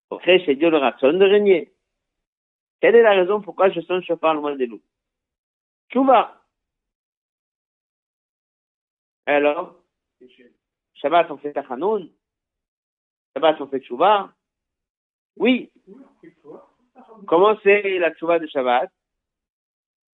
[0.08, 1.72] pour créer chez Dieu le ratson de régner.
[2.80, 4.82] Quelle est la raison pourquoi je sonne chauffard le mois des loups
[5.92, 6.43] Chouva.
[9.26, 9.74] Alors,
[10.94, 12.10] Shabbat on fait Tachanoun
[13.34, 14.32] Shabbat on fait Chouva
[15.36, 15.70] Oui.
[17.26, 18.90] Comment c'est la Chouva de Shabbat?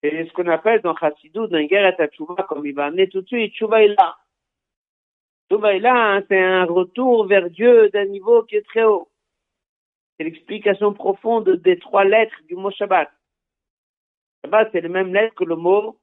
[0.03, 3.21] C'est ce qu'on appelle dans Chassidou, dans Guerre à Tchouva, comme il va amener tout
[3.21, 4.17] de suite, Tchouva est là.
[5.51, 9.11] Tchouva est là, hein, c'est un retour vers Dieu d'un niveau qui est très haut.
[10.17, 13.11] C'est l'explication profonde des trois lettres du mot Shabbat.
[14.45, 15.99] Shabbat, c'est les mêmes lettres que le mot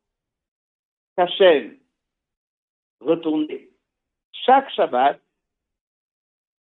[1.16, 1.78] Tachem,
[3.00, 3.70] retourner.
[4.46, 5.20] Chaque Shabbat,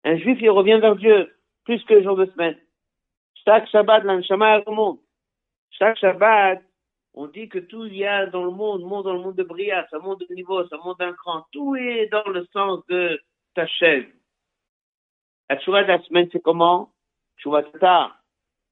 [0.05, 2.59] un juif, il revient vers Dieu, plus que le jour de semaine.
[3.44, 5.01] Chaque Shabbat, l'anshama remonte.
[5.70, 6.62] Chaque Shabbat,
[7.14, 9.42] on dit que tout il y a dans le monde, monde dans le monde de
[9.42, 13.20] Bria, ça monte de niveau, ça monte d'un cran, tout est dans le sens de
[13.55, 14.07] Tachem.
[15.49, 16.92] La tchouva de la semaine, c'est comment?
[17.38, 18.16] Tchouva tata.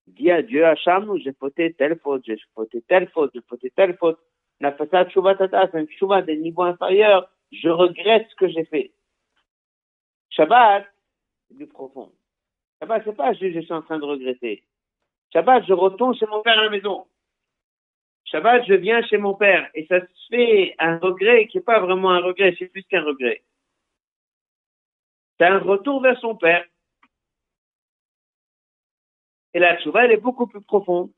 [0.07, 3.97] Dis à Dieu, Hacham, j'ai fauté telle faute, j'ai fauté telle faute, j'ai fauté telle
[3.97, 4.19] faute.
[4.61, 7.31] La ça, tchouva tata, c'est un tchouva des niveaux inférieurs.
[7.55, 8.93] Je regrette ce que j'ai fait.
[10.31, 10.87] Shabbat,
[11.49, 12.13] c'est plus profond.
[12.81, 14.65] Shabbat, c'est pas juste je suis en train de regretter.
[15.33, 17.07] Shabbat, je retourne chez mon père à la maison.
[18.25, 21.81] Shabbat, je viens chez mon père et ça se fait un regret qui n'est pas
[21.81, 23.45] vraiment un regret, c'est plus qu'un regret.
[25.39, 26.65] C'est un retour vers son père.
[29.53, 31.13] Et la tchouva, elle est beaucoup plus profonde.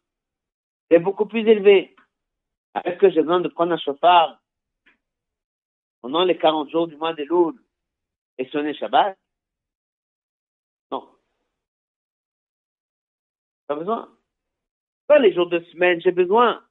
[0.90, 1.96] Elle est beaucoup plus élevée.
[2.84, 4.38] Est-ce que j'ai besoin de prendre un chauffard?
[6.06, 7.60] Pendant les 40 jours du mois des Louls
[8.38, 9.18] et sonner Shabbat?
[10.92, 11.04] Non.
[13.66, 14.16] Pas besoin.
[15.08, 16.64] Pas les jours de semaine, j'ai besoin.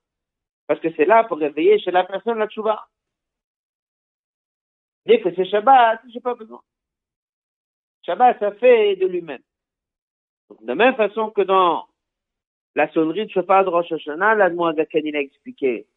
[0.68, 2.88] Parce que c'est là pour réveiller chez la personne la tchouva.
[5.06, 6.64] Dès que c'est Shabbat, j'ai pas besoin.
[8.04, 9.44] Shabbat, ça fait de lui-même.
[10.62, 11.90] de la même façon que dans
[12.76, 15.88] la sonnerie de chauffard de Rosh Hashanah, l'Admoazaken, il a expliqué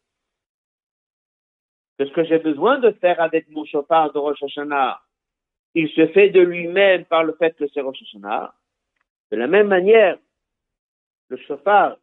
[2.05, 5.01] ce que j'ai besoin de faire avec mon chauffard de Rosh Hashanah,
[5.75, 8.53] il se fait de lui-même par le fait que c'est Rosh Hashanah.
[9.31, 10.17] De la même manière,
[11.27, 11.97] le chauffard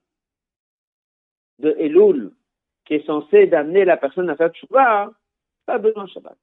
[1.58, 2.32] de Elul,
[2.84, 5.12] qui est censé d'amener la personne à faire Tchouva,
[5.64, 6.38] pas besoin de Shabbat.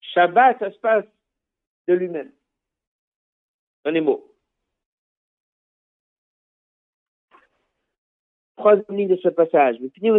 [0.00, 1.06] Shabbat, ça se passe
[1.88, 2.32] de lui-même.
[3.84, 4.35] Dans les mots.
[8.66, 9.76] Troisième ligne de ce passage.
[9.76, 10.00] Qui.
[10.00, 10.18] Bien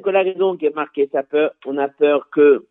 [0.00, 2.66] que la raison qui est marquée, ça peur, on a peur que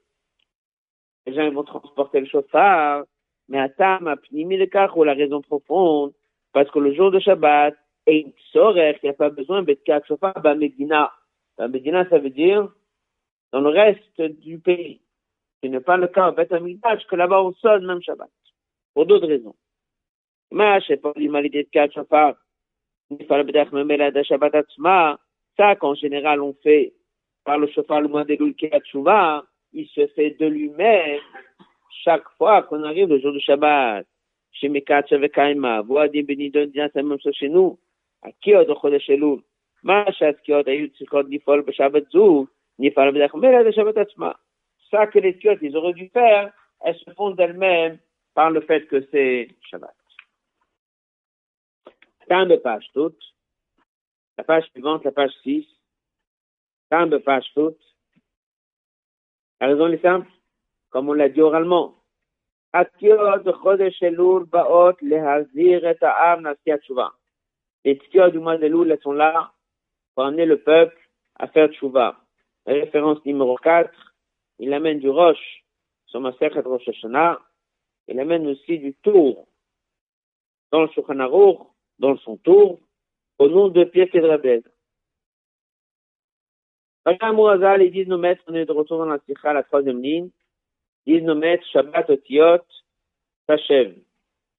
[1.26, 3.06] les gens vont transporter le chauffard,
[3.50, 6.14] mais à Tam, Pnimi le ou la raison profonde,
[6.54, 9.76] parce que le jour de Shabbat, et il saurait qu'il n'y a pas besoin de
[10.08, 11.12] chauffard, bah, Medina.
[11.58, 12.72] Medina, ça veut dire
[13.52, 15.02] dans le reste du pays.
[15.64, 18.30] Ce n'est pas le cas au Beth que là-bas on sonne même Shabbat.
[18.94, 19.56] Pour d'autres raisons.
[20.52, 22.36] Quatre chauffard,
[23.10, 24.66] il fallait peut-être me mettre à Shabbat
[25.58, 26.94] ça qu'en général on fait
[27.44, 28.38] par le chauffard le mois des
[28.92, 31.20] Chouva, il se fait de lui-même
[32.04, 34.06] chaque fois qu'on arrive le jour du Shabbat.
[34.52, 37.78] Chez Mekat Shavekaima, Voadim Benidon, c'est la même chez nous.
[38.24, 38.34] De.
[44.92, 45.20] Ça que
[45.62, 46.52] ils auraient dû faire,
[46.84, 47.98] elles se font d'elles-mêmes
[48.34, 49.97] par le fait que c'est Shabbat
[52.28, 52.90] tant de pages
[54.38, 55.66] la page suivante, la page 6,
[56.90, 57.52] tant de pages.
[59.60, 60.30] La raison est simple,
[60.90, 61.96] comme on l'a dit oralement.
[62.74, 62.86] Les
[67.98, 69.54] tikiot du mois de Loul, sont là
[70.14, 70.98] pour amener le peuple
[71.36, 72.20] à faire tchouva.
[72.68, 73.90] Référence numéro 4,
[74.60, 75.64] il amène du roche
[76.06, 77.40] sur Masechet Rosh Hashanah.
[78.08, 79.48] Il amène aussi du tour
[80.72, 81.20] dans le Shulchan
[82.00, 82.80] dans son tour,
[83.40, 84.64] au nom de Pierre Kedrabed.
[87.06, 90.02] Racham Mouazal, ils disent nos maîtres, on est de retour dans la Sikha, la troisième
[90.02, 90.30] ligne
[91.08, 92.60] disent nos maîtres Shabbat Otiot
[93.48, 93.96] Tachev.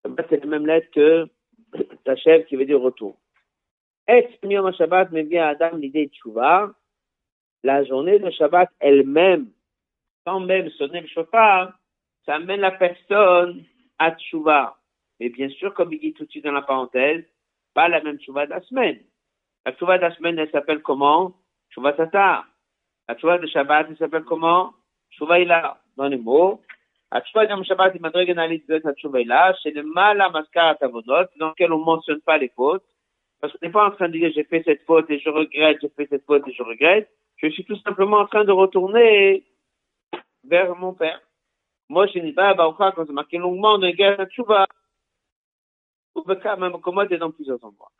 [0.03, 1.29] Shabbat, c'est la même lettre que
[2.05, 3.19] Tachev qui veut dire retour.
[4.09, 6.73] Et Yom Shabbat me vient à Adam l'idée de Shuvah.
[7.63, 9.51] La journée de Shabbat elle-même,
[10.25, 11.79] sans même sonner le chauffard,
[12.25, 13.65] ça amène la personne
[13.99, 14.79] à Tchouva.
[15.21, 17.25] Mais bien sûr, comme il dit tout de suite dans la parenthèse,
[17.75, 18.99] pas la même chouva de la semaine.
[19.67, 21.35] La chouva de la semaine, elle s'appelle comment?
[21.71, 22.47] Chouva tatar.
[23.09, 24.73] La chouva de Shabbat, elle s'appelle comment?
[25.11, 26.61] Chouva ila, dans les mots.
[27.11, 29.55] La chouva de Shabbat, il m'a donné l'analyse la chouva ila.
[29.63, 32.85] C'est le mal à mascara tavodot, dans lequel on ne mentionne pas les fautes.
[33.41, 35.79] Parce qu'on n'est pas en train de dire j'ai fait cette faute et je regrette,
[35.81, 37.09] j'ai fait cette faute et je regrette.
[37.37, 39.45] Je suis tout simplement en train de retourner
[40.45, 41.21] vers mon père.
[41.89, 44.27] Moi, je n'ai pas à Baoucha quand c'est marqué longuement dans les guerres de
[46.59, 47.93] même commode et dans plusieurs endroits.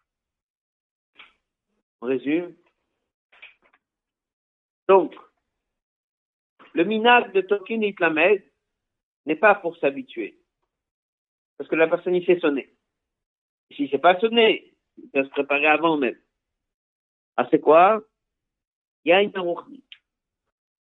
[2.01, 2.55] On résume.
[4.89, 5.15] Donc,
[6.75, 8.43] le minag de Tokin Itlamed
[9.27, 10.39] n'est pas pour s'habituer.
[11.57, 12.73] Parce que la personne, il fait sonner.
[13.73, 16.19] Si ne s'est pas sonné, il peut se préparer avant même.
[17.37, 18.03] Ah, c'est quoi?
[19.05, 19.83] Il y a une rouchni.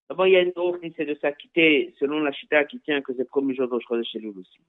[0.08, 3.12] D'abord, il y a une rouchni, c'est de s'acquitter selon la chita qui tient que
[3.12, 4.60] c'est le premier jour de chez lui aussi.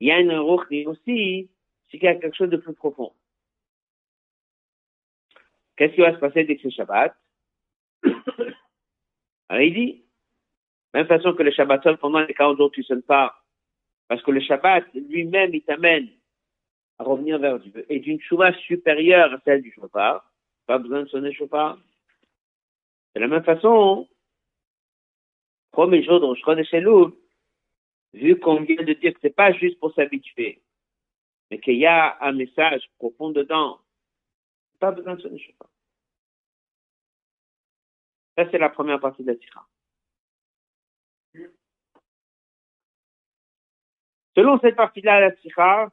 [0.00, 1.50] Il y a une rouchni aussi,
[1.90, 3.12] c'est qu'il y a quelque chose de plus profond.
[5.76, 7.14] Qu'est-ce qui va se passer dès que c'est Shabbat?
[9.48, 10.04] Alors il dit,
[10.94, 13.42] même façon que le Shabbat seul, pendant les 40 jours, tu ne sonnes pas.
[14.08, 16.08] Parce que le Shabbat, lui-même, il t'amène
[16.98, 17.84] à revenir vers Dieu.
[17.88, 20.24] Et d'une chouva supérieure à celle du chauffard.
[20.66, 21.78] Pas besoin de sonner chauffard.
[23.14, 24.08] De la même façon,
[25.72, 27.12] premier jour de Rosh Elul,
[28.12, 30.62] vu qu'on vient de dire que c'est pas juste pour s'habituer,
[31.50, 33.80] mais qu'il y a un message profond dedans,
[34.78, 35.70] pas besoin de sonner chauffard.
[38.36, 39.66] Ça, c'est la première partie de la tira.
[44.36, 45.90] Selon cette partie-là la tira,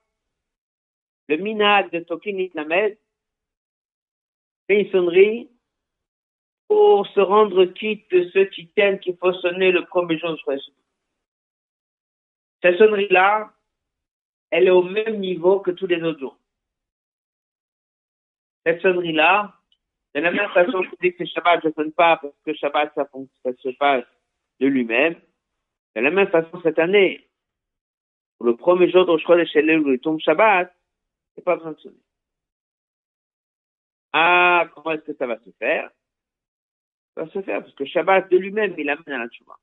[1.30, 2.98] le minag de Tokin Itlamed
[4.68, 5.50] fait une sonnerie
[6.68, 10.83] pour se rendre quitte de ceux qui tiennent qu'il faut sonner le premier jour de.
[12.64, 13.54] Cette sonnerie-là,
[14.50, 16.40] elle est au même niveau que tous les autres jours.
[18.66, 19.54] Cette sonnerie-là,
[20.16, 22.94] de la même façon que dis que Shabbat, je ne sonne pas parce que Shabbat,
[22.96, 23.06] ça,
[23.58, 24.06] se passe
[24.62, 25.16] de lui-même.
[25.94, 27.28] De la même façon, cette année,
[28.40, 30.74] le premier jour de Rosh chez où il tombe Shabbat,
[31.38, 32.02] a pas besoin de sonner.
[34.14, 35.92] Ah, comment est-ce que ça va se faire?
[37.16, 39.58] Ça va se faire parce que Shabbat de lui-même, il amène à la Tchouva.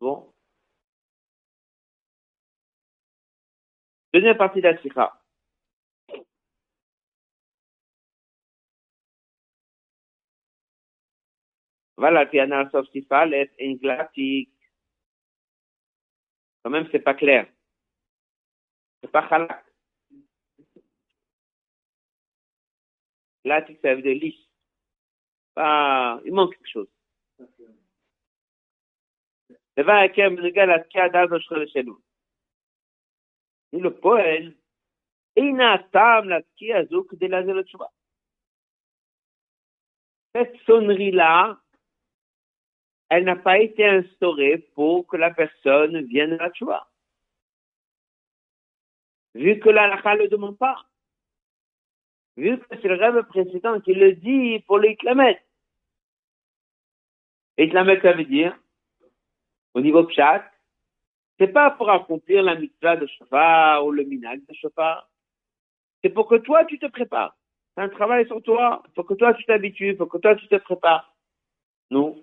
[0.00, 0.32] Bon.
[4.12, 5.12] Deuxième partie de la sikha.
[11.96, 12.28] Voilà,
[12.70, 14.52] sauf sifa, l'être inglatique.
[16.62, 17.46] Quand même, c'est pas clair.
[19.02, 19.64] C'est pas halak.
[23.44, 24.46] Là, ça veut dire lisse.
[25.54, 26.88] Pas, il manque quelque chose.
[29.76, 29.82] Et
[33.72, 34.54] le poël,
[40.34, 41.60] cette sonnerie-là,
[43.10, 46.88] elle n'a pas été instaurée pour que la personne vienne à la tchouva.
[49.34, 50.86] Vu que la ne le demande pas.
[52.38, 55.42] Vu que c'est le rêve précédent qui le dit pour l'Iklamet.
[57.58, 58.58] Iklamet, ça veut dire
[59.76, 60.42] au niveau pshat,
[61.38, 65.10] c'est pas pour accomplir la mitzvah de shofar ou le minag de shofar.
[66.02, 67.36] C'est pour que toi, tu te prépares.
[67.74, 68.82] C'est un travail sur toi.
[68.94, 69.94] Faut que toi, tu t'habitues.
[69.98, 71.14] Faut que toi, tu te prépares.
[71.90, 72.16] Non.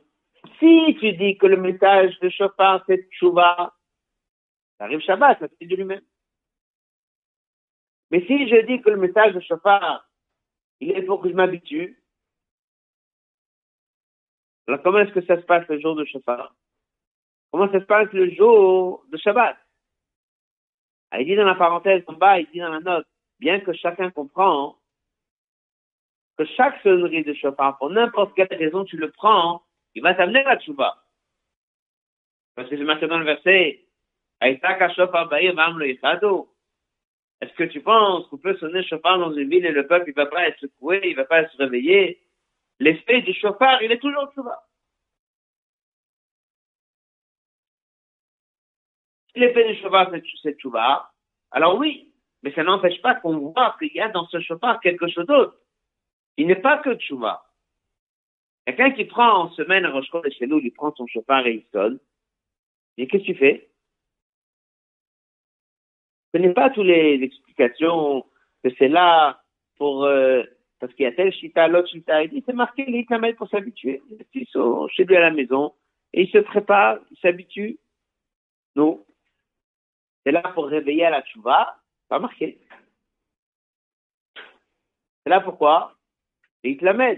[0.57, 3.75] Si tu dis que le message de shofar, c'est tchouva,
[4.79, 6.01] ça arrive Shabbat, ça fait de lui-même.
[8.09, 10.09] Mais si je dis que le message de shofar,
[10.79, 12.03] il est pour que je m'habitue,
[14.67, 16.55] alors comment est-ce que ça se passe le jour de shofar
[17.53, 19.55] Comment ça se passe le jour de Shabbat?
[21.11, 23.05] Ah, Il dit dans la parenthèse en bas, il dit dans la note,
[23.37, 24.79] bien que chacun comprend
[26.35, 29.61] que chaque sonnerie de chauffard, pour n'importe quelle raison tu le prends,
[29.93, 30.97] il va t'amener à la tchouba.
[32.55, 33.85] Parce que c'est marqué dans le verset,
[34.41, 34.57] est-ce
[37.53, 40.25] que tu penses qu'on peut sonner chauffard dans une ville et le peuple, il va
[40.25, 42.19] pas être secoué, il va pas se réveiller?
[42.79, 44.59] L'effet du chauffard, il est toujours tchouba.
[49.35, 51.11] L'effet du chauffard, c'est tchouba,
[51.51, 55.07] alors oui, mais ça n'empêche pas qu'on voit qu'il y a dans ce chauffard quelque
[55.07, 55.57] chose d'autre.
[56.37, 57.43] Il n'est pas que tchouba.
[58.65, 61.65] Quelqu'un qui prend en semaine à Rosh chez nous, il prend son chauffard et il
[61.71, 61.99] sonne.
[62.97, 63.69] Et qu'est-ce que tu fais?
[66.33, 68.25] Je connais pas toutes les explications
[68.63, 69.41] que c'est là
[69.77, 70.43] pour, euh,
[70.79, 72.23] parce qu'il y a tel chita, l'autre chita.
[72.23, 74.01] Il dit, c'est marqué, il est pour s'habituer.
[74.33, 75.73] Ils sont chez lui à la maison
[76.13, 77.77] et il se prépare, il s'habitue.
[78.75, 79.05] Non.
[80.23, 82.59] C'est là pour réveiller à la tchouva, pas marqué.
[85.23, 85.95] C'est là pourquoi
[86.63, 87.15] te la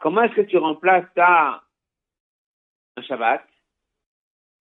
[0.00, 1.62] Comment est-ce que tu remplaces ça
[2.96, 3.42] un Shabbat?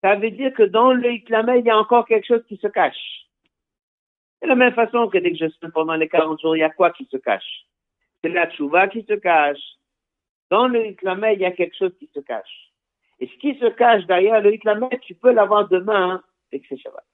[0.02, 2.66] Ça veut dire que dans le Itlamed, il y a encore quelque chose qui se
[2.66, 3.28] cache.
[4.40, 6.64] C'est la même façon que dès que je suis pendant les 40 jours, il y
[6.64, 7.66] a quoi qui se cache?
[8.22, 9.62] C'est la tchouva qui se cache.
[10.50, 12.72] Dans le Itlamed, il y a quelque chose qui se cache.
[13.20, 16.22] Et ce qui se cache derrière le Itlamed, tu peux l'avoir demain
[16.68, 17.04] c'est Shabbat.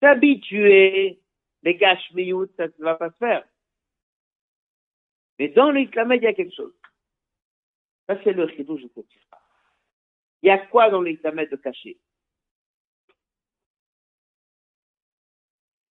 [0.00, 1.20] S'habituer,
[1.62, 2.12] les gâches
[2.56, 3.44] ça ne va pas se faire.
[5.38, 6.74] Mais dans l'Iklamed, il y a quelque chose.
[8.08, 9.42] Ça, c'est le chidou, je ne pas.
[10.42, 11.98] Il y a quoi dans l'Iklamed de caché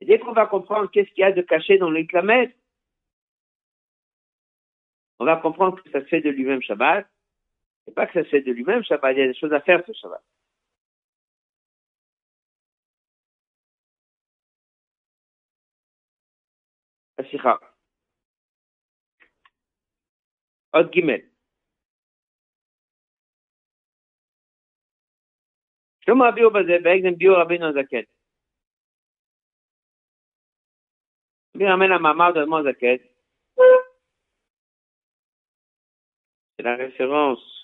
[0.09, 2.51] dès qu'on va comprendre qu'est-ce qu'il y a de caché dans l'Iklamed,
[5.19, 7.07] on va comprendre que ça se fait de lui-même Shabbat.
[7.88, 9.62] Et pas que ça se fait de lui-même Shabbat, il y a des choses à
[9.62, 10.22] faire ce Shabbat.
[17.20, 17.56] השיחה.
[20.70, 21.34] עוד ג'
[26.06, 28.06] שלמה הביאו בזה, בהקדם ביאו רבינו הזקן.
[31.56, 33.02] מרמן המאמר de mon zaket,
[36.58, 37.57] c'est la référence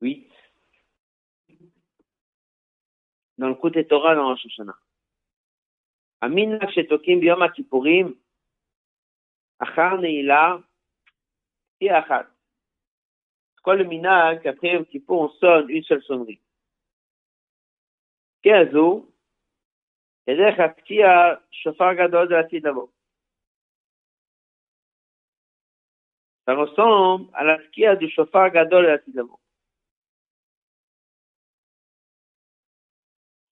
[0.00, 0.28] 8
[3.38, 4.76] dans le côté Torah dans Rosh Hashanah.
[6.22, 8.14] המנהג שתוקעים ביום הכיפורים
[9.58, 10.56] אחר נעילה
[11.80, 12.26] היא אחת.
[13.62, 16.38] כל מנהג, après יום כיפור, on sonne une seule sonnerie.
[18.42, 19.06] כי הזו,
[20.26, 21.06] כדרך התקיע
[21.50, 22.88] שופר גדול לעתיד לבוא.
[26.44, 29.24] Ça ressemble à la tkia du chauffard gadol de la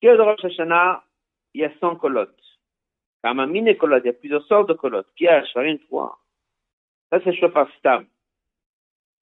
[0.05, 1.03] que de Rosh Hashanah,
[1.55, 2.29] il y a 100 colottes.
[3.23, 5.11] Kamamine colottes, il y a plusieurs sortes de colottes.
[5.15, 6.19] Kia, Sharin, 3.
[7.09, 8.05] Ça, c'est Shofar Stam.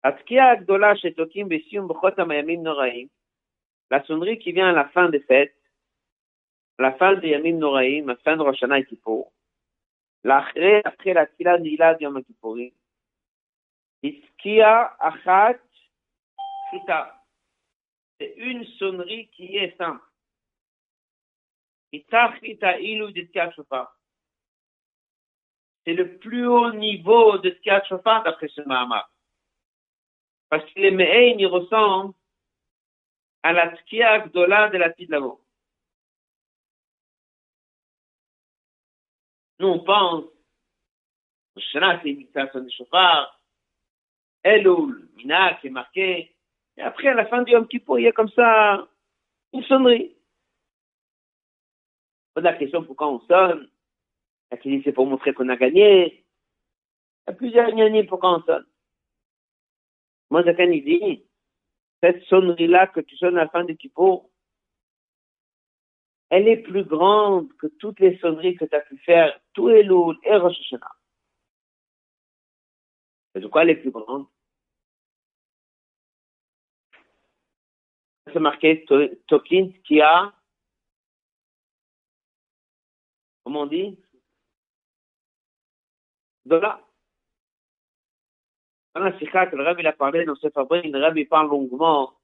[0.04, 3.08] Atkia Agdola, Shetokim, Besium, Bchotam, Yamim, Noraim.
[3.90, 5.56] La sonnerie qui vient à la fin des fêtes,
[6.78, 9.32] à la fin de Yamim Noraim, la fin de Rosh Hashanah et Kippour.
[10.26, 12.72] L'achre, après la tila nila de Yom Kippourim.
[14.04, 15.60] Iskia achat
[16.70, 17.16] shuta.
[18.20, 20.02] C'est une sonnerie qui est simple.
[21.92, 22.06] C'est
[25.94, 29.10] le plus haut niveau de Tkiat Shofar d'après ce Mahamar.
[30.50, 32.14] Parce que les Me'ein, ils ressemblent
[33.44, 35.42] à la Tkiat Gdola de la Tidlavo.
[39.60, 40.26] Nous, on pense,
[41.58, 43.40] Shana, c'est imitation de Shofar,
[44.44, 46.36] Elul, Mina, qui est marqué,
[46.78, 48.88] et après, à la fin du Yom Kippur, il y a comme ça
[49.54, 50.15] une sonnerie.
[52.36, 53.70] La question pourquoi on sonne,
[54.52, 56.26] la qui dit c'est pour montrer qu'on a gagné.
[57.28, 58.66] Il y a plusieurs gagnés pourquoi on sonne.
[60.30, 61.24] Moi, Zakan, il dit,
[62.02, 64.30] cette sonnerie-là que tu sonnes à la fin du Kippour,
[66.30, 69.84] elle est plus grande que toutes les sonneries que tu as pu faire, tous les
[69.84, 70.74] loups et Rosh.
[73.36, 74.26] Et de quoi elle est plus grande?
[78.34, 78.84] C'est marqué
[79.28, 79.70] Tokin
[80.02, 80.34] a
[83.46, 83.96] Comment on dit?
[86.46, 86.82] Dola.
[88.96, 92.20] Dans la sikha que le Rabbi a parlé dans ce fabrique, le Rabbi parle longuement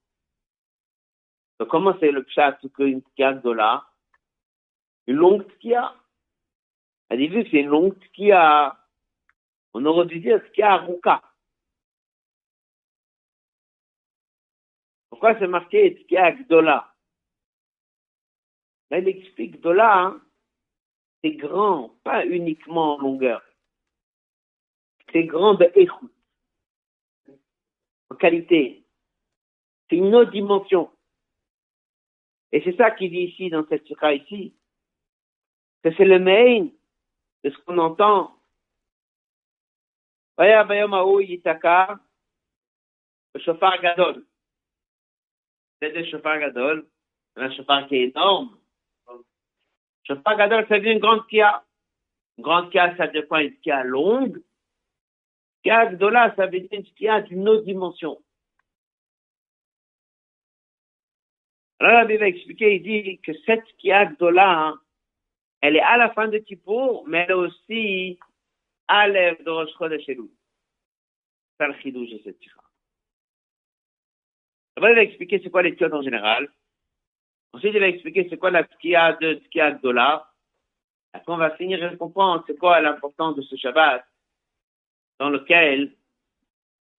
[1.59, 3.87] de comment c'est le pshat qu'une tkia dola.
[5.05, 5.95] Une longue tkia.
[7.11, 8.79] Vu que c'est une longue tkia,
[9.73, 11.21] on aurait dû dire tkia ruka.
[15.09, 16.95] Pourquoi c'est marqué tkia gdola?
[18.89, 20.21] Là, il explique dola, hein,
[21.23, 23.43] c'est grand, pas uniquement en longueur.
[25.11, 26.13] C'est grand de écoute,
[28.09, 28.83] en qualité.
[29.89, 30.89] C'est une autre dimension.
[32.51, 34.55] Et c'est ça qu'il dit ici, dans cette surah ici,
[35.83, 36.69] que c'est le main
[37.43, 38.35] de ce qu'on entend.
[43.33, 44.25] Le chauffard gadol.
[45.81, 46.87] C'est le chauffard gadol,
[47.35, 48.57] un chauffard qui est énorme,
[50.03, 51.63] Shofar Gadol, ça veut une grande kia.
[52.37, 54.41] Une grande kia, ça dire quoi Une kia longue.
[55.63, 58.21] Kia Gdola, ça veut dire une kia d'une autre dimension.
[61.79, 64.81] Alors, la Bible va expliquer, il dit que cette kia Gdola, hein,
[65.61, 68.19] elle est à la fin de Kippour, mais elle est aussi
[68.87, 70.29] à l'ère de Rosh Chodesh Elul.
[71.59, 72.63] C'est le chidouj de cette tira.
[74.75, 76.51] Après, il va expliquer c'est quoi les en général.
[77.53, 80.33] Ensuite, il va expliquer c'est quoi la tkia de tkia dollar.
[81.13, 84.05] Après, on va finir et comprendre c'est quoi l'importance de ce Shabbat
[85.19, 85.95] dans lequel,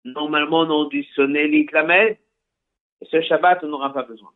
[0.05, 2.19] normalement, on dû sonner l'Iklamed.
[3.01, 4.33] Et ce Shabbat, on n'aura pas besoin.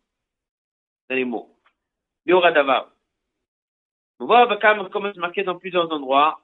[1.08, 1.54] C'est les mots.
[2.24, 2.90] Biora Davar.
[4.18, 6.40] On voit comme c'est marqué dans plusieurs endroits.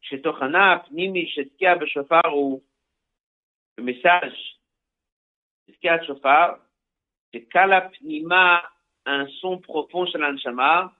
[0.00, 2.62] Chez Tochana, Pnimi, chez Tkia, Beshofar, ou
[3.76, 4.60] le message,
[5.68, 6.60] Tkia, Shofar,
[7.32, 8.62] c'est Kalapnima,
[9.04, 10.94] un son profond chez l'anshama,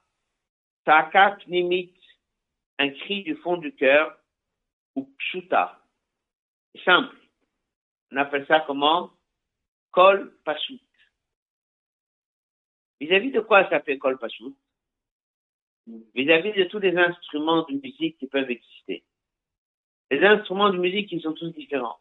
[0.85, 1.95] Taka Pnimit,
[2.79, 4.17] un cri du fond du cœur,
[4.95, 5.81] ou Pshuta.
[6.85, 7.17] Simple.
[8.13, 9.11] On appelle ça comment?
[9.91, 10.81] Kol Pashut.
[13.01, 14.55] Vis-à-vis de quoi ça fait Kol Pashut?
[16.15, 19.05] Vis-à-vis de tous les instruments de musique qui peuvent exister.
[20.11, 21.99] Les instruments de musique, ils sont tous différents.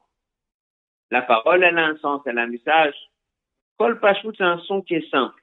[1.11, 2.95] La parole, elle a un sens, elle a un message.
[3.77, 5.41] Kol Pashut, c'est un son qui est simple.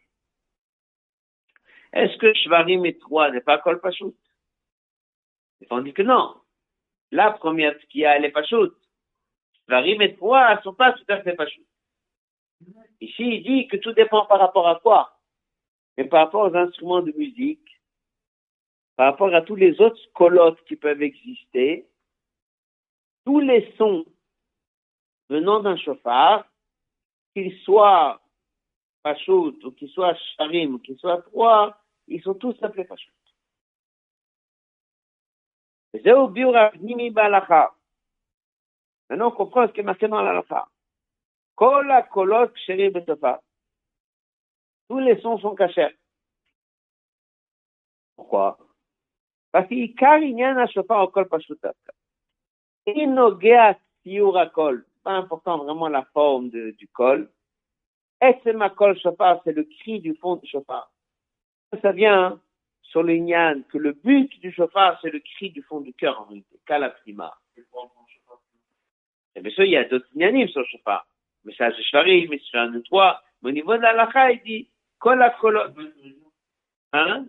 [1.93, 4.14] Est-ce que Shvarim et 3 n'est pas Kol Pashut
[5.70, 6.41] On dit que non.
[7.11, 8.72] La première qui a, elle est Pashut.
[9.66, 11.66] Shvarim et 3 ne sont pas tout à fait Pashut.
[13.01, 15.18] Ici, il dit que tout dépend par rapport à quoi?
[15.99, 17.68] Mais par rapport aux instruments de musique,
[18.97, 21.87] par rapport à tous les autres colottes qui peuvent exister,
[23.26, 24.07] tous les sons
[25.28, 26.47] venant d'un chauffard,
[27.35, 28.21] qu'ils soient
[29.03, 31.76] Pachout, ou qu'ils soient Sharim, ou qu'ils soient trois,
[32.07, 33.11] ils sont tous appelés Pachout.
[39.12, 40.66] Maintenant, on comprend ce qui est marqué dans l'alacha.
[41.55, 42.09] Kola.
[44.88, 45.94] Tous les sons sont cachés.
[48.16, 48.59] Pourquoi?
[49.50, 51.61] Parce qu'Ikar inyan ha-shofar kol pashut
[52.86, 54.86] Inogea tiur kol.
[55.03, 57.30] Pas important vraiment la forme du col.
[58.54, 60.90] ma kol shofar, c'est le cri du fond du shofar.
[61.80, 62.40] Ça vient
[62.82, 66.20] sur le nyan, que le but du shofar, c'est le cri du fond du cœur
[66.20, 66.60] en réalité.
[66.66, 67.34] Kalaprima.
[69.34, 71.06] Et bien sûr, il y a d'autres nyanim sur le shofar.
[71.44, 73.20] Message de shvarim, message de toi.
[73.42, 74.68] Mais au niveau de la il dit,
[74.98, 75.72] kol kolot.
[76.92, 77.26] Hein?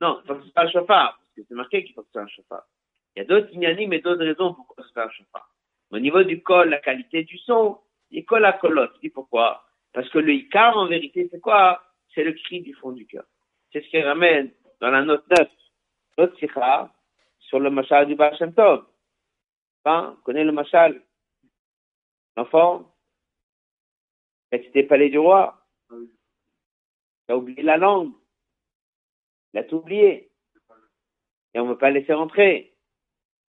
[0.00, 1.18] Non, faut que ce soit un shofar.
[1.18, 2.62] Parce que c'est marqué qu'il faut que ce soit un shofar.
[3.14, 5.50] Il y a d'autres nyanim et d'autres raisons pourquoi c'est un shofar.
[5.90, 7.78] Au niveau du col, la qualité du son,
[8.10, 8.98] il colle à colotte.
[9.02, 9.64] Dis pourquoi?
[9.92, 11.82] Parce que le Icar, en vérité, c'est quoi?
[12.14, 13.24] C'est le cri du fond du cœur.
[13.72, 14.50] C'est ce qui ramène
[14.80, 15.48] dans la note 9,
[16.18, 16.92] notre sikha,
[17.38, 18.86] sur le machal du Baal Shem Tov.
[19.84, 21.00] Hein, connaît le machal
[22.36, 22.92] L'enfant
[24.50, 25.64] C'était palais du roi.
[25.90, 28.12] Il a oublié la langue.
[29.52, 30.30] Il a tout oublié.
[31.54, 32.74] Et on ne veut pas laisser rentrer.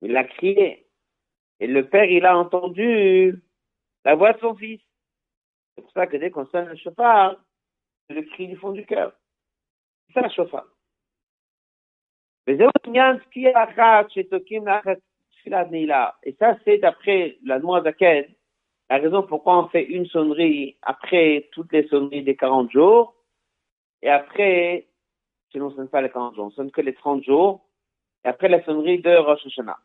[0.02, 0.86] Il a crié.
[1.60, 3.43] Et le père, il a entendu
[4.04, 4.80] la voix de son fils.
[5.74, 7.36] C'est pour ça que dès qu'on sonne le chauffard,
[8.06, 9.12] c'est le cri du fond du cœur.
[10.06, 10.66] C'est ça le chauffard.
[12.46, 12.56] Et
[16.38, 18.26] ça, c'est d'après la loi d'Aken,
[18.90, 23.14] la raison pourquoi on fait une sonnerie après toutes les sonneries des 40 jours,
[24.02, 24.86] et après,
[25.50, 27.66] sinon on ne sonne pas les 40 jours, on sonne que les 30 jours,
[28.24, 29.78] et après la sonnerie de Rosh Hashanah.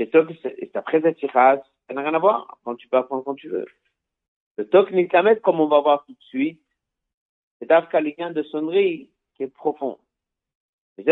[0.00, 2.58] Chez Tok, c'est après cette ça n'a rien à voir.
[2.64, 3.66] Quand tu peux apprendre quand tu veux.
[4.56, 6.64] Le Tok Nikamet, comme on va voir tout de suite,
[7.58, 9.98] c'est d'Afka de sonnerie qui est profond.
[10.96, 11.04] c'est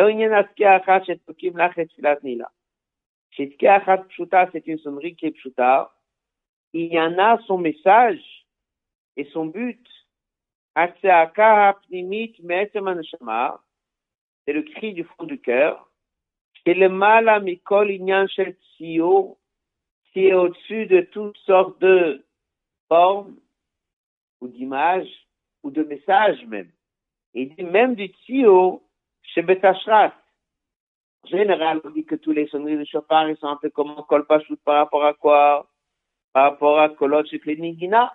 [4.67, 5.95] une sonnerie qui est pshuta.
[6.73, 8.47] Il y en a son message
[9.19, 9.87] et son but.
[10.75, 11.03] C'est
[14.47, 15.88] le cri du fond du cœur.
[16.67, 18.99] Mal à Mikol Inyan Shel qui
[20.27, 22.25] est au-dessus de toutes sortes de
[22.89, 23.37] formes
[24.41, 25.27] ou d'images
[25.63, 26.71] ou de messages même.
[27.35, 28.83] Il dit même du Tsio
[29.23, 30.15] chez Betashrat.
[31.25, 34.03] En général, on dit que tous les sonneries de chauffard, sont un peu comme un
[34.65, 35.69] par rapport à quoi?
[36.33, 38.15] Par rapport à kolot chez Nigina,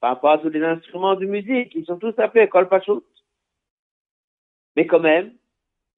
[0.00, 3.02] par rapport à tous les instruments de musique, ils sont tous appelés kolpachut.
[4.76, 5.34] Mais quand même,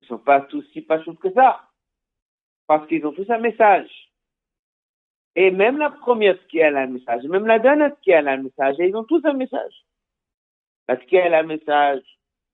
[0.00, 1.68] ils ne sont pas tous si pachut que ça
[2.66, 3.90] parce qu'ils ont tous un message.
[5.34, 8.76] Et même la première qui a un message, même la dernière qui a un message,
[8.78, 9.74] ils ont tous un message.
[10.88, 12.02] La qui a un message,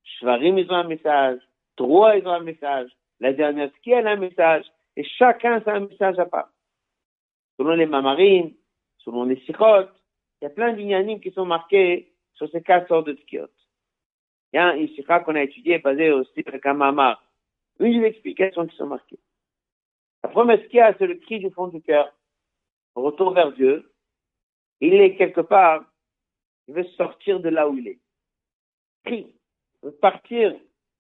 [0.05, 1.41] Shvarim, ils ont un message,
[1.77, 2.91] Trois, ils ont un message,
[3.21, 4.65] la dernière qui a un message,
[4.97, 6.51] et chacun a un message à part.
[7.57, 8.53] Selon les mamarim,
[8.99, 9.89] selon les sikhot,
[10.41, 13.49] il y a plein d'ignanim qui sont marqués sur ces quatre sortes de skiot.
[14.53, 17.23] Il y a un qu'on a étudié basé au style Kamamar.
[17.79, 19.19] Une des explications qui sont marquées.
[20.23, 22.13] La première qu'il y a, c'est le cri du fond du cœur.
[22.95, 23.93] Retour vers Dieu.
[24.81, 25.85] Il est quelque part,
[26.69, 28.01] il veut sortir de là où il est.
[29.05, 29.35] Cri.
[29.83, 30.55] Il veut partir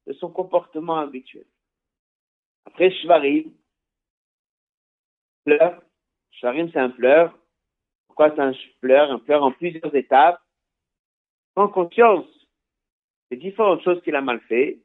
[0.07, 1.47] de son comportement habituel.
[2.65, 3.53] Après, Shvarim,
[5.45, 5.83] pleur.
[6.33, 7.37] Shvarim, c'est un pleur.
[8.07, 9.11] Pourquoi c'est un pleur?
[9.11, 10.41] Un pleur en plusieurs étapes.
[11.55, 12.27] Sans conscience
[13.31, 14.81] des différentes choses qu'il a mal fait.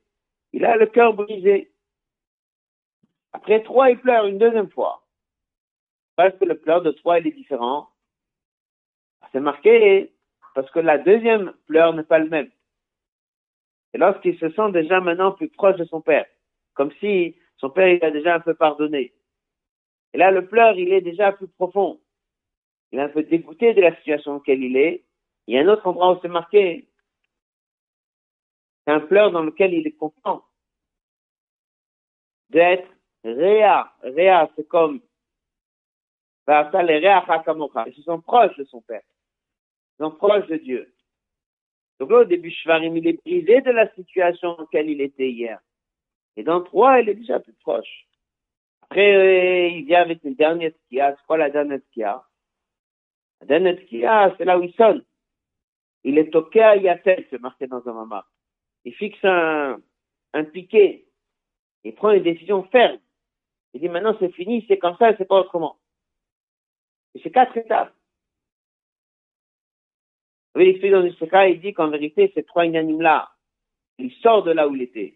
[0.54, 1.72] Il a le cœur brisé.
[3.38, 5.04] Après trois, il pleure une deuxième fois.
[6.16, 7.88] Parce que le pleur de trois, il est différent.
[9.32, 10.12] C'est marqué
[10.56, 12.50] parce que la deuxième pleur n'est pas le même.
[13.94, 16.26] Et lorsqu'il se sent déjà maintenant plus proche de son père,
[16.74, 19.14] comme si son père il a déjà un peu pardonné.
[20.14, 22.02] Et là, le pleur, il est déjà plus profond.
[22.92, 25.06] Il est un peu dégoûté de la situation dans laquelle il est.
[25.46, 26.90] Il y a un autre endroit où c'est marqué.
[28.86, 30.44] C'est un pleur dans lequel il est content
[32.50, 32.97] d'être
[33.34, 35.02] Réa, Réa, c'est comme
[36.48, 39.02] ils sont proches de son père.
[40.00, 40.94] Ils sont proches de Dieu.
[42.00, 45.30] Donc là, au début, Shvarim, il est brisé de la situation dans laquelle il était
[45.30, 45.60] hier.
[46.36, 48.08] Et dans trois, il est déjà plus proche.
[48.84, 51.16] Après, euh, il vient avec une dernière skia.
[51.18, 52.24] C'est quoi la dernière skia?
[53.42, 55.04] La dernière skia, c'est là où il sonne.
[56.04, 58.26] Il est toqué à Yatel, c'est marqué dans un mama.
[58.86, 59.82] Il fixe un,
[60.34, 61.08] un piquet.
[61.84, 63.00] Il prend une décision ferme.
[63.78, 65.78] Il dit maintenant c'est fini, c'est comme ça, c'est pas autrement.
[67.14, 67.94] Et c'est quatre étapes.
[70.56, 73.30] Il dans le il dit qu'en vérité, ces trois inanimes-là,
[74.00, 75.16] il sort de là où il était.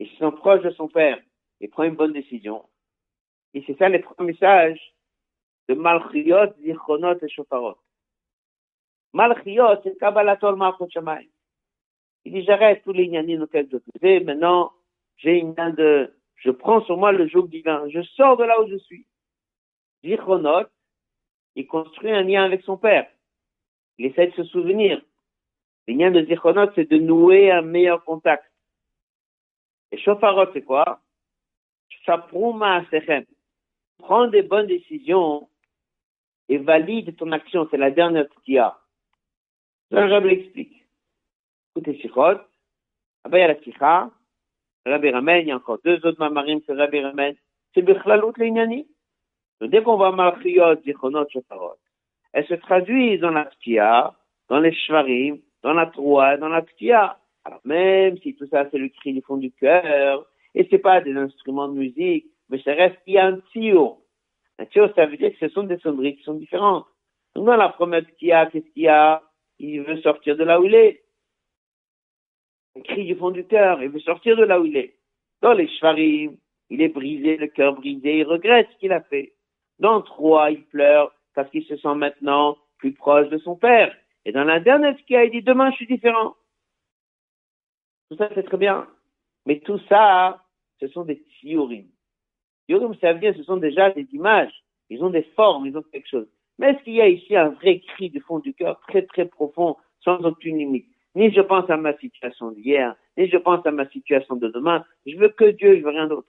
[0.00, 1.20] Il se proche de son père.
[1.60, 2.68] Il prend une bonne décision.
[3.54, 4.80] Et c'est ça les trois messages
[5.68, 7.78] de Malchiot, Zichronot et Shofarot.
[9.12, 10.88] Malchiot, c'est Kabbalatol Malchot.
[12.24, 14.18] Il dit, j'arrête tous les inanimes auxquels je faisais.
[14.18, 14.72] Maintenant,
[15.18, 17.88] j'ai une de je prends sur moi le joug divin.
[17.90, 19.06] Je sors de là où je suis.
[20.02, 20.66] Zichronot,
[21.54, 23.06] il construit un lien avec son père.
[23.98, 25.02] Il essaie de se souvenir.
[25.86, 28.44] Le lien de Zichronot, c'est de nouer un meilleur contact.
[29.92, 31.00] Et Shofarot, c'est quoi?
[32.06, 33.26] Shaprouma Sechem.
[33.98, 35.48] Prends des bonnes décisions
[36.48, 37.68] et valide ton action.
[37.70, 38.78] C'est la dernière qu'il y a.
[39.90, 40.86] Je l'explique.
[41.76, 42.10] Écoutez, il
[43.28, 44.10] y.
[44.86, 47.34] Rabbi Ramen, il y a encore deux autres mamarim que Rabbi Ramen.
[47.74, 48.86] C'est Bechlalout Leignani.
[49.60, 51.76] Donc, dès qu'on voit Malchiot, Zichonot, Shofarot,
[52.32, 54.14] elles se traduisent dans la Tkia,
[54.48, 57.18] dans les Shvarim, dans la Troie, dans la Tkia.
[57.44, 61.00] Alors, même si tout ça, c'est le cri du fond du cœur, et c'est pas
[61.00, 64.04] des instruments de musique, mais ça reste, il y a un tio.
[64.58, 66.86] Un tio, ça veut dire que ce sont des sonneries qui sont différentes.
[67.34, 69.22] Donc, dans la première Tkia, qu'est-ce qu'il y a?
[69.58, 71.02] Il veut sortir de là où il est.
[72.76, 74.94] Un cri du fond du cœur, il veut sortir de là où il est.
[75.42, 76.36] Dans les Shvarim,
[76.68, 79.32] il est brisé, le cœur brisé, il regrette ce qu'il a fait.
[79.78, 83.94] Dans trois, il pleure parce qu'il se sent maintenant plus proche de son père.
[84.24, 86.34] Et dans la dernière a il dit demain je suis différent.
[88.10, 88.86] Tout ça c'est très bien.
[89.46, 90.44] Mais tout ça,
[90.80, 91.90] ce sont des théories.
[92.68, 94.52] Théories, ça veut dire ce sont déjà des images.
[94.90, 96.28] Ils ont des formes, ils ont quelque chose.
[96.58, 99.24] Mais est-ce qu'il y a ici un vrai cri du fond du cœur très très
[99.24, 100.88] profond, sans aucune limite?
[101.14, 104.84] Ni je pense à ma situation d'hier, ni je pense à ma situation de demain.
[105.06, 106.28] Je veux que Dieu, je veux rien d'autre.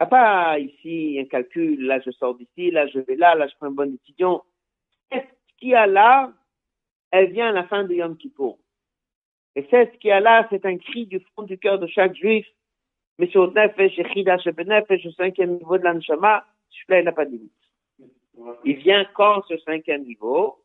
[0.00, 3.54] a pas ici un calcul, là je sors d'ici, là je vais là, là je
[3.56, 4.42] prends une bonne décision.
[5.10, 5.28] Cette
[5.58, 6.32] qui a là,
[7.10, 8.58] elle vient à la fin de Yom Kippour.
[9.56, 12.46] Et cette qui a là, c'est un cri du fond du cœur de chaque juif.
[13.18, 17.32] Mais sur Nefesh, Echida, Nefesh, au cinquième niveau de l'Anshama, celui-là, il n'a pas de
[17.32, 17.52] limite.
[18.64, 20.62] Il vient quand ce cinquième niveau?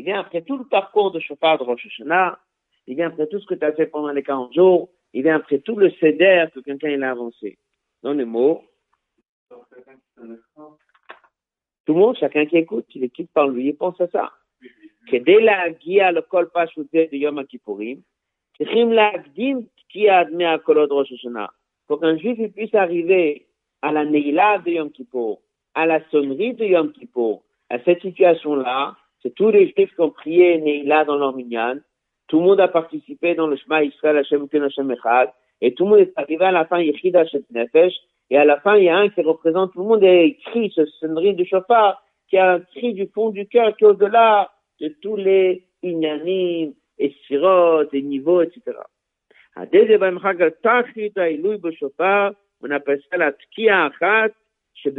[0.00, 2.38] Eh il vient après tout le parcours de Shofar de Rosh Hashanah,
[2.86, 5.18] eh il vient après tout ce que tu as fait pendant les 40 jours, eh
[5.18, 7.58] il vient après tout le céder que quelqu'un a avancé.
[8.02, 8.64] Dans les mots,
[11.84, 14.32] tout le monde, chacun qui écoute, il écoute par lui, il pense à ça.
[15.10, 18.00] Que dès la guia, le col kol de Yom Kippourim,
[21.86, 23.46] pour qu'un juif puisse arriver
[23.82, 25.42] à la Neila de Yom Kippour,
[25.74, 30.10] à la sonnerie de Yom Kippour, à cette situation-là, c'est tous les juifs qui ont
[30.10, 31.78] prié Neila dans leur minyan,
[32.28, 35.84] tout le monde a participé dans le Shema Israël Hashem Ken Hashem Echad, et tout
[35.84, 37.94] le monde est arrivé à la fin, Yechida Shet Nefesh,
[38.30, 40.72] et à la fin, il y a un qui représente tout le monde et écrit
[40.74, 44.52] ce sonnerie du chauffard, qui a un cri du fond du cœur qui est au-delà
[44.80, 48.62] de tous les inanimes, et sirotes, et niveaux, etc.
[49.56, 49.62] On
[52.70, 53.32] appelle ça la
[53.86, 54.28] achat,
[54.84, 54.94] c'est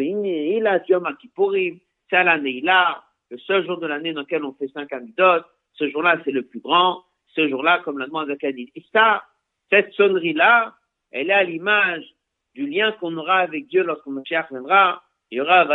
[2.23, 6.19] la neila, le seul jour de l'année dans lequel on fait cinq amidot, ce jour-là
[6.23, 7.03] c'est le plus grand,
[7.33, 9.23] ce jour-là, comme la demande de Et ça,
[9.69, 10.75] cette sonnerie-là,
[11.11, 12.03] elle est à l'image
[12.53, 15.01] du lien qu'on aura avec Dieu lorsque Mashiach viendra.
[15.29, 15.65] Il y aura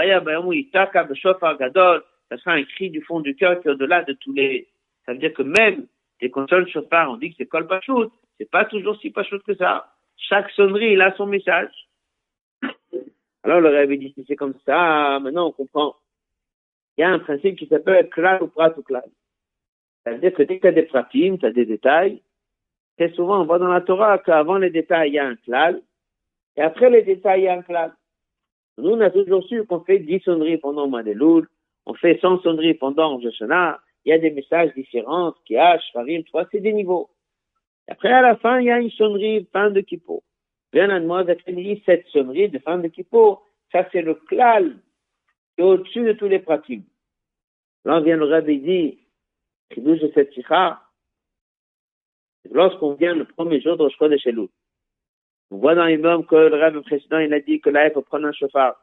[1.59, 2.05] Gadol.
[2.29, 4.69] Ça sera un cri du fond du cœur qui est au-delà de tous les.
[5.07, 5.87] Ça veut dire que même
[6.21, 8.11] des consoles chauffard, on dit que c'est Kol Pachout.
[8.37, 9.87] C'est pas toujours si Pachout que ça.
[10.17, 11.73] Chaque sonnerie, il a son message.
[13.45, 15.95] Alors le rêve dit, si c'est comme ça, maintenant on comprend.
[16.97, 19.09] Il y a un principe qui s'appelle Klal ou Prat ou Klal.
[20.05, 22.23] Ça veut dire que dès que tu as des pratiques, tu as des détails,
[22.97, 25.83] Très souvent, on voit dans la Torah qu'avant les détails, il y a un klal,
[26.57, 27.93] et après les détails, il y a un klal.
[28.79, 31.47] Nous, on a toujours su qu'on fait 10 sonneries pendant le mois de Loul,
[31.85, 36.47] on fait 100 sonneries pendant Rosh il y a des messages différents, Kiash, Farim, trois,
[36.53, 37.11] c'est des niveaux.
[37.89, 40.23] Et après, à la fin, il y a une sonnerie fin de Kippo.
[40.73, 41.25] Bien à moi,
[41.85, 43.43] cette sonnerie de fin de Kippo,
[43.73, 44.77] ça c'est le klal,
[45.59, 46.87] est au-dessus de tous les pratiques.
[47.85, 48.99] Là, vient le rabbi dit,
[49.77, 50.83] de cette sikha,
[52.51, 54.49] lorsqu'on vient le premier jour de Rosh Chodesh Elul.
[55.51, 58.03] On voit dans l'imam que le rêve précédent, il a dit que là, il faut
[58.03, 58.77] prendre un chauffard.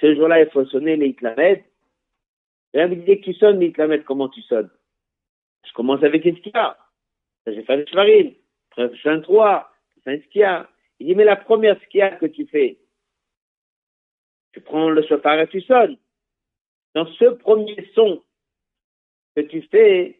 [0.00, 1.62] Ce jour-là, il faut sonner les Itlamed.
[2.74, 4.70] Le disait que tu sonnes les Itlamed, comment tu sonnes?
[5.64, 6.76] Je commence avec ce qu'il y a.
[7.46, 8.34] J'ai fait le Shvarim.
[8.70, 9.72] Après, je fais un 3.
[9.96, 10.68] Je fais un Skia.
[10.98, 12.78] Il dit, mais la première Skia que tu fais,
[14.55, 15.97] tu prends le chauffard et tu sonnes.
[16.93, 18.21] Dans ce premier son
[19.35, 20.19] que tu fais,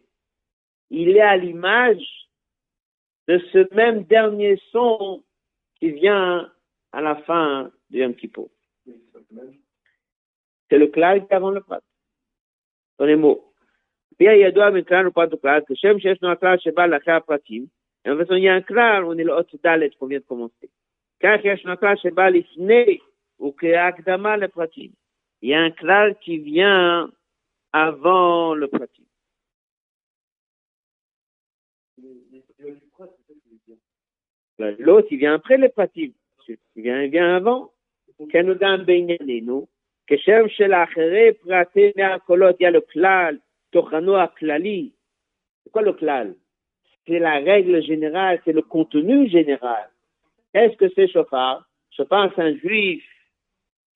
[0.89, 2.05] il est à l'image
[3.27, 5.23] de ce même dernier son
[5.79, 6.51] qui vient
[6.91, 8.49] à la fin du Yom Kippur.
[10.69, 11.81] C'est le clal qui avant le prat.
[12.97, 13.53] Dans les mots.
[14.17, 17.65] Puis il y a deux מכלל ופרט וכלל, כשם שישנו הכלל שבא לאחרי הפרטים,
[18.07, 20.25] en faisant il y a un clal, on est le hot dalet qu'on vient de
[20.25, 20.69] commencer.
[21.19, 22.97] כך ישנו הכלל שבא לפני
[23.41, 24.91] וכהקדמה לפרטים.
[25.41, 27.09] Il y a un clal qui vient
[27.73, 29.03] avant le pratim.
[34.59, 36.15] L'autre, il vient après les pratiques.
[36.47, 37.71] Il vient, il vient avant.
[38.29, 39.67] כנודם בענייננו,
[40.07, 43.37] כשם שלאחרי פרטי מהקולות יהיה לו כלל,
[43.69, 44.89] תוכנו הכללי.
[45.63, 46.35] C'est quoi le klal
[47.07, 49.89] C'est la règle générale, c'est le contenu général.
[50.53, 53.03] Est-ce que c'est chauffard Chauffard, c'est un juif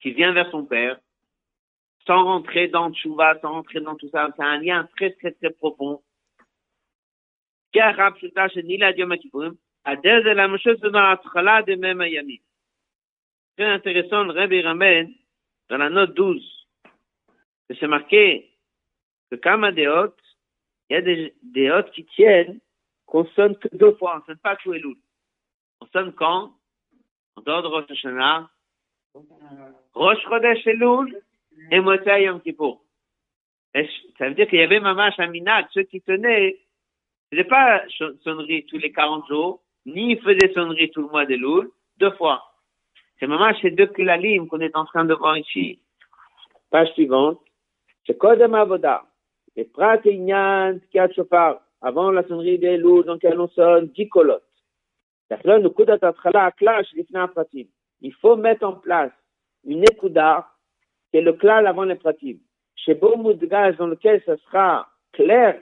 [0.00, 0.98] qui vient vers son père,
[2.06, 5.50] sans rentrer dans Tchouva, sans rentrer dans tout ça, c'est un lien très très très
[5.50, 6.02] profond.
[7.72, 7.82] Très
[13.66, 15.12] intéressant, le Rabbi ramène
[15.68, 16.66] dans la note 12
[17.68, 18.50] que c'est marqué
[19.30, 20.18] que Kama des hôtes,
[20.88, 22.58] il y a des, des hôtes qui tiennent
[23.06, 24.82] qu'on sonne que deux fois, on ne sonne pas tout et
[25.80, 26.56] On sonne quand?
[27.36, 28.50] En dehors de Rosh Hashanah,
[29.94, 31.20] Rosh Chodesh Elul
[31.70, 32.82] et Motzai Yom Kippour.
[33.74, 36.58] Ça veut dire qu'il y avait Mamash Aminat, ceux qui tenaient,
[37.30, 37.82] ce n'est pas
[38.24, 42.42] sonnerie tous les 40 jours, ni faisaient sonnerie tout le mois de Loul, deux fois.
[43.18, 45.80] C'est Mamash ces deux klalim qu'on est en train de voir ici.
[46.70, 47.40] Page suivante.
[48.06, 49.04] C'est Kodem Avoda.
[49.56, 50.78] Et Prat Inyan
[51.14, 51.60] Shofar.
[51.82, 54.44] Avant la sonnerie des loups, donc elle sonne 10 colottes.
[58.00, 59.12] Il faut mettre en place
[59.64, 60.48] une écouda,
[61.10, 62.40] qui est le clal avant les pratiques.
[62.76, 65.60] Chez Moudgaz, dans lequel ce sera clair,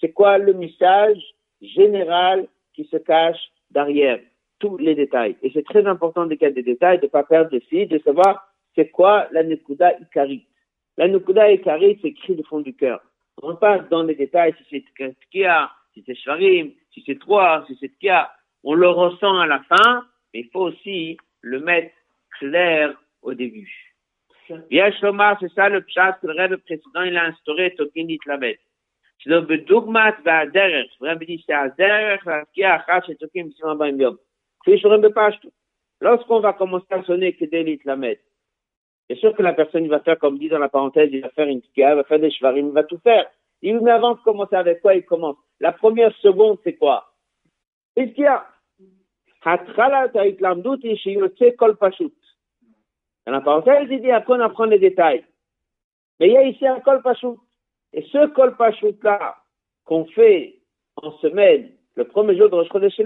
[0.00, 1.22] c'est quoi le message
[1.60, 4.18] général qui se cache derrière
[4.58, 5.36] tous les détails?
[5.42, 7.98] Et c'est très important de garder des détails, de ne pas perdre de fil, de
[8.00, 10.46] savoir c'est quoi la Nekuda Ikari.
[10.96, 13.00] La Nekuda Ikari, c'est écrit du fond du cœur.
[13.42, 17.76] On passe dans les détails, si c'est Tkia, si c'est Shvarim, si c'est 3, si
[17.80, 18.30] c'est 4,
[18.64, 21.94] on le ressent à la fin, mais il faut aussi le mettre
[22.38, 23.70] clair au début.
[24.70, 28.58] Viesh Lomar, c'est ça le pshat que le rêve précédent, il a instauré Tokinit Lavet.
[29.22, 30.90] C'est le bedugmat va'aderech.
[31.00, 34.18] Le rêve dit, c'est aderech, va'akia achat, c'est Tokim, c'est ma yom.
[34.64, 35.12] C'est le rêve.
[36.02, 38.20] Lorsqu'on va commencer à sonner Kedelit Lamet,
[39.08, 41.28] c'est sûr que la personne, il va faire, comme dit dans la parenthèse, il va
[41.30, 43.30] faire une tikia, il va faire des shvarim, il va tout faire.
[43.62, 45.36] Il, mais avant de commencer avec quoi il commence?
[45.62, 47.12] La première seconde, c'est quoi?
[47.94, 48.44] Qu'est-ce qu'il y a?
[53.24, 55.24] Dans la parenthèse, il dit, après on apprend les détails.
[56.18, 57.38] Mais il y a ici un kol pashut.
[57.92, 59.36] Et ce kol pashut-là,
[59.84, 60.58] qu'on fait
[60.96, 62.98] en semaine, le premier jour de Rosh Chodesh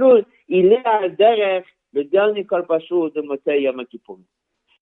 [0.48, 3.84] il est derrière le dernier kol pashut de Motei Yom.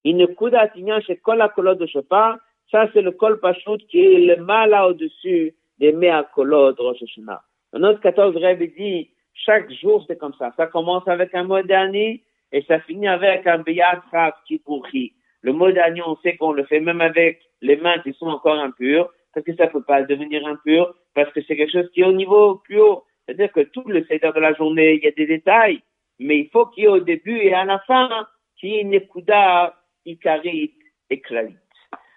[0.04, 2.38] Il ne coude à chez kol kolot de Shofar,
[2.70, 7.02] ça c'est le kol pashut qui est le mal au-dessus des mea kolot de Rosh
[7.02, 7.42] Hashanah.
[7.74, 10.52] Dans notre 14 rêve, il dit, chaque jour c'est comme ça.
[10.56, 12.22] Ça commence avec un mot dernier
[12.52, 14.00] et ça finit avec un biyat
[14.46, 15.12] qui pourrit.
[15.42, 18.60] Le mot dernier, on sait qu'on le fait même avec les mains qui sont encore
[18.60, 22.06] impures, parce que ça peut pas devenir impur, parce que c'est quelque chose qui est
[22.06, 23.02] au niveau plus haut.
[23.26, 25.82] C'est-à-dire que tout le secteur de la journée, il y a des détails,
[26.20, 28.08] mais il faut qu'il y ait au début et à la fin,
[28.56, 29.74] qu'il y ait une écouda,
[30.06, 30.74] ikarit
[31.10, 31.56] et klalit.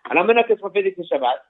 [0.07, 1.41] Alors maintenant, qu'est-ce qu'on fait avec le Shabbat?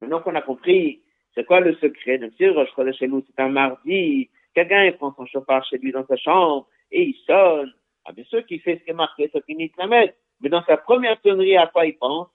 [0.00, 1.03] Maintenant qu'on a compris
[1.34, 2.18] c'est quoi le secret?
[2.18, 6.06] Donc si Rosh chez nous, c'est un mardi, quelqu'un prend son chauffard chez lui dans
[6.06, 7.72] sa chambre et il sonne.
[8.04, 10.14] Ah, bien sûr qu'il fait ce qui est marqué sur Kinit Lamed.
[10.40, 12.28] Mais dans sa première sonnerie, à quoi il pense?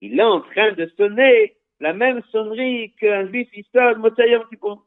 [0.00, 4.84] Il est en train de sonner la même sonnerie qu'un juif il sonne Motsayom Kippur.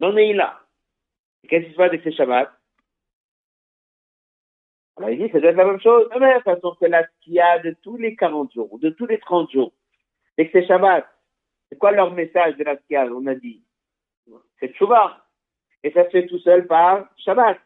[0.00, 0.60] Non, est là.
[1.48, 2.52] Qu'est-ce qui se passe avec ces Shabbats?
[4.96, 6.98] Alors il dit, c'est la même chose, de la même façon que la
[7.40, 9.72] a de tous les 40 jours, ou de tous les 30 jours.
[10.38, 10.60] Et que
[11.72, 13.62] c'est quoi leur message de la Skial On a dit,
[14.60, 15.24] c'est Tchouva.
[15.82, 17.58] Et ça se fait tout seul par Shabbat.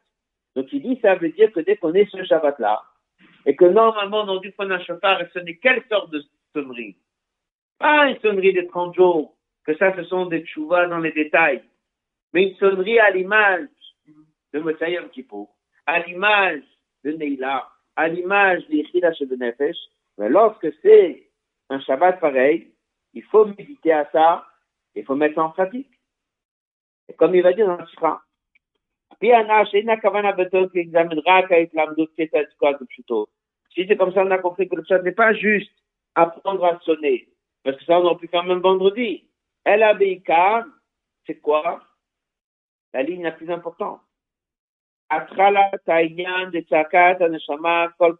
[0.54, 2.84] Donc il dit, ça veut dire que dès qu'on est ce Shabbat-là,
[3.46, 6.22] et que normalement on a dû prendre un chauffard et sonner quelle sorte de
[6.54, 6.96] sonnerie
[7.80, 11.64] Pas une sonnerie de 30 jours, que ça ce sont des tchouvas dans les détails,
[12.32, 13.66] mais une sonnerie à l'image
[14.52, 15.48] de Motsayam Kippur,
[15.84, 16.62] à l'image
[17.02, 19.76] de Neila, à l'image d'Ichida Nefesh,
[20.16, 21.28] mais lorsque c'est
[21.70, 22.70] un Shabbat pareil,
[23.16, 24.46] il faut méditer à ça,
[24.94, 25.90] il faut mettre en pratique.
[27.08, 28.22] Et comme il va dire dans le Shra,
[29.18, 29.28] si
[33.88, 35.72] c'est comme ça, on a compris que le n'est pas juste
[36.14, 37.26] apprendre à sonner.
[37.62, 39.26] Parce que ça, on aurait pu faire même vendredi.
[39.64, 39.82] El
[41.26, 41.80] c'est quoi?
[42.92, 44.02] La ligne la plus importante.
[45.08, 46.62] Atrala Taïyan de
[47.24, 48.16] Aneshama Kol.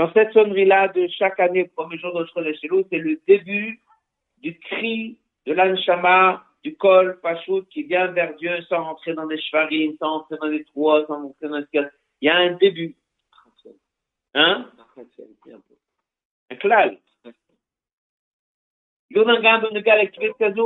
[0.00, 3.82] Dans cette sonnerie-là de chaque année, premier jour de Chelou, c'est le début
[4.38, 9.38] du cri de l'Anshama du col Pachout qui vient vers Dieu sans rentrer dans des
[9.38, 11.66] shvarim, sans rentrer dans des trois, sans rentrer dans des
[12.22, 12.96] Il y a un début.
[14.32, 14.70] Hein?
[16.48, 16.96] Un klal.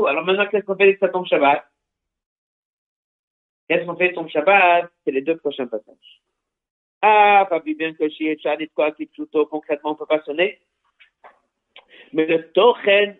[0.06, 1.64] Alors maintenant, qu'est-ce qu'on fait avec ça Shabbat?
[3.68, 4.92] Qu'est-ce qu'on fait tombe Shabbat?
[5.04, 6.22] C'est les deux prochains passages.
[7.06, 10.58] Ah, pas bien que chez Chalit quoi qui plutôt concrètement on peut pas sonner.
[12.14, 13.18] Mais le tochen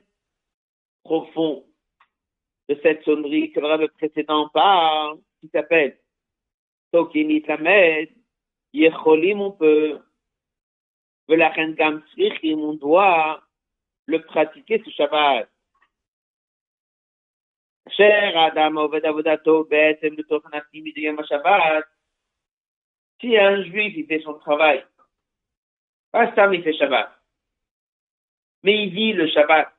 [1.03, 1.67] profond
[2.71, 5.99] de cette sonnerie que le précédent parle, qui s'appelle
[6.93, 8.09] Tokinit Lamed,
[8.73, 10.01] Yecholim, on peut,
[11.29, 13.43] Velachen Gam Tzrichim, on doit
[14.07, 15.47] le pratiquer ce Shabbat.
[17.91, 21.85] Cher Adam Oved Avodato Apnimi de Yom HaShabbat,
[23.21, 24.85] si un juif, il fait son travail,
[26.11, 27.11] pas ça, il fait Shabbat,
[28.63, 29.75] mais il vit le Shabbat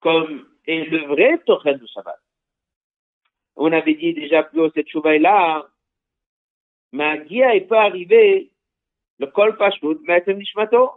[0.00, 2.20] comme est le vrai Tochen du Shabbat.
[3.56, 5.66] On avait dit déjà plus haut cette chouvaille là,
[6.92, 8.50] mais Gia, il peut arriver
[9.18, 10.92] le Kol Pashut, Be'etzem Nishmato.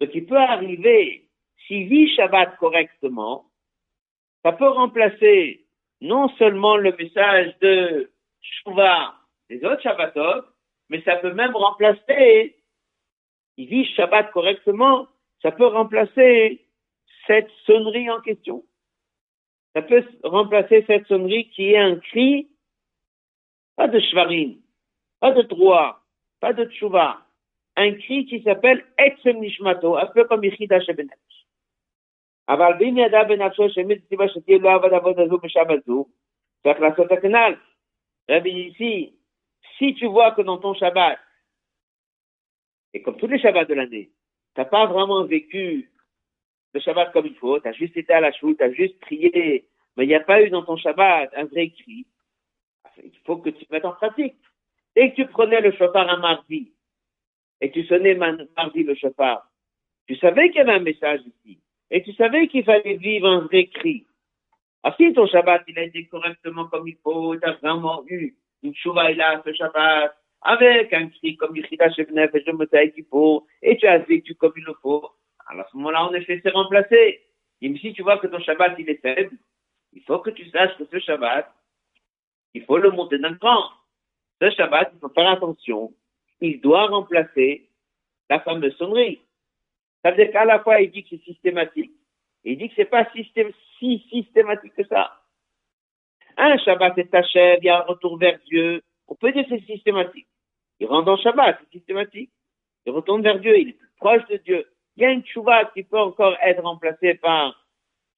[0.00, 1.28] Ce qui peut arriver,
[1.66, 3.50] s'il vit Shabbat correctement,
[4.42, 5.66] ça peut remplacer
[6.00, 8.10] non seulement le message de
[8.45, 9.15] Shuvah
[9.49, 10.45] des autres Shabbatot,
[10.89, 12.55] mais ça peut même remplacer,
[13.57, 15.07] il vit Shabbat correctement,
[15.41, 16.65] ça peut remplacer
[17.27, 18.63] cette sonnerie en question.
[19.73, 22.49] Ça peut remplacer cette sonnerie qui est un cri,
[23.75, 24.57] pas de shvarim,
[25.19, 26.01] pas de droit,
[26.39, 27.21] pas de tshuva,
[27.77, 31.19] un cri qui s'appelle Etzem Nishmato, un peu comme Yichida Shebenet.
[32.49, 36.05] אבל ואם ידע בנפשו שמית סיבה שתהיה לא עבד עבוד הזו בשבת זו,
[36.63, 37.53] צריך לעשות הכנ"ל.
[38.28, 39.14] Rabbi ici,
[39.78, 41.18] si tu vois que dans ton Shabbat,
[42.92, 44.10] et comme tous les Shabbats de l'année,
[44.54, 45.90] t'as pas vraiment vécu
[46.72, 50.04] le Shabbat comme il faut, t'as juste été à la choute, t'as juste prié, mais
[50.04, 52.06] il n'y a pas eu dans ton Shabbat un vrai cri,
[53.02, 54.36] il faut que tu mettes en pratique.
[54.94, 56.72] Dès que tu prenais le chauffard un mardi,
[57.60, 59.50] et tu sonnais mardi le chauffard,
[60.06, 61.60] tu savais qu'il y avait un message ici,
[61.90, 64.06] et tu savais qu'il fallait vivre un vrai cri.
[64.88, 68.36] Ah, si ton Shabbat, il a été correctement comme il faut, tu as vraiment eu
[68.62, 68.72] une
[69.16, 73.76] là, ce Shabbat, avec un cri comme Yichida Shebnef et je me qu'il faut, et
[73.76, 75.10] tu as vécu comme il le faut,
[75.48, 77.20] alors à ce moment-là, en effet, c'est remplacé.
[77.62, 79.36] Et si tu vois que ton Shabbat, il est faible,
[79.92, 81.52] il faut que tu saches que ce Shabbat,
[82.54, 83.64] il faut le monter d'un cran.
[84.40, 85.92] Ce Shabbat, il faut faire attention.
[86.40, 87.68] Il doit remplacer
[88.30, 89.20] la fameuse sonnerie.
[90.04, 91.90] Ça veut dire qu'à la fois, il dit que c'est systématique,
[92.46, 95.20] il dit que c'est pas si systématique que ça.
[96.36, 98.82] Un Shabbat est achève, il y a un retour vers Dieu.
[99.08, 100.28] On peut dire que c'est systématique.
[100.78, 102.30] Il rentre dans Shabbat, c'est systématique.
[102.84, 104.64] Il retourne vers Dieu, il est plus proche de Dieu.
[104.96, 107.66] Il y a une Shabbat qui peut encore être remplacée par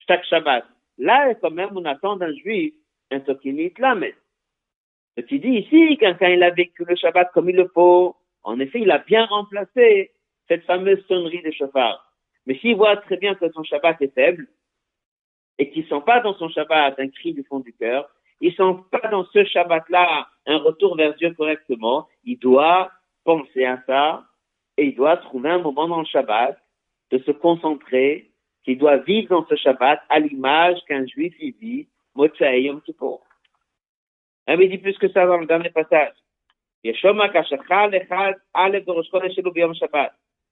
[0.07, 0.64] chaque Shabbat.
[0.99, 2.74] Là, quand même, on attend d'un juif
[3.11, 4.14] un Tokinit Lamed.
[5.16, 8.61] Ce qui dit ici, quand il a vécu le Shabbat comme il le faut, en
[8.61, 10.11] effet, il a bien remplacé
[10.49, 12.08] cette fameuse sonnerie de chauffard.
[12.49, 14.49] Mais s'il voit très bien que son Shabbat est faible,
[15.59, 18.09] et qu'il sent pas dans son Shabbat un cri du fond du cœur,
[18.41, 22.91] il sent pas dans ce Shabbat-là un retour vers Dieu correctement, il doit
[23.25, 24.25] penser à ça,
[24.79, 26.59] et il doit trouver un moment dans le Shabbat
[27.11, 28.31] de se concentrer,
[28.65, 33.21] qu'il doit vivre dans ce Shabbat à l'image qu'un juif y vit, Motsai Yom Kippur.
[34.49, 36.15] Dit plus que ça dans le dernier passage.
[36.83, 37.13] Elu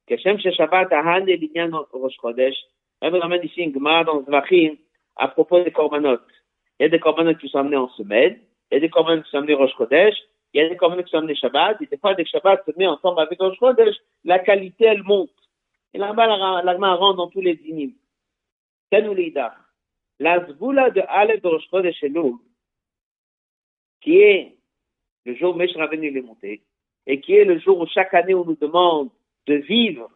[0.07, 2.57] que Keshem Sheshabat Ahan et Linyan Rosh Chodesh.
[3.03, 4.77] Même ramène ici une Gemara dans Zvachim
[5.17, 6.23] à propos des corbanotes.
[6.79, 8.39] Il y a des corbanotes qui sont amenés en semaine,
[8.71, 10.15] il y a des corbanotes qui sont amenés Rosh Chodesh,
[10.53, 12.65] il y a des corbanotes qui sont amenés Shabbat, et des fois, dès que Shabbat
[12.65, 15.31] se met ensemble avec Rosh Chodesh, la qualité, elle monte.
[15.93, 17.95] Et là-bas, la, la Gemara rentre dans tous les dynimes.
[18.91, 19.55] Kanoulida.
[20.21, 22.35] La Zboula de Aleph de Rosh Chodesh Elul,
[24.01, 24.57] qui est
[25.25, 26.63] le jour où Mesh Rabbeinu est monté,
[27.07, 29.11] et qui est le jour où chaque année on nous demande
[29.47, 30.11] de vivre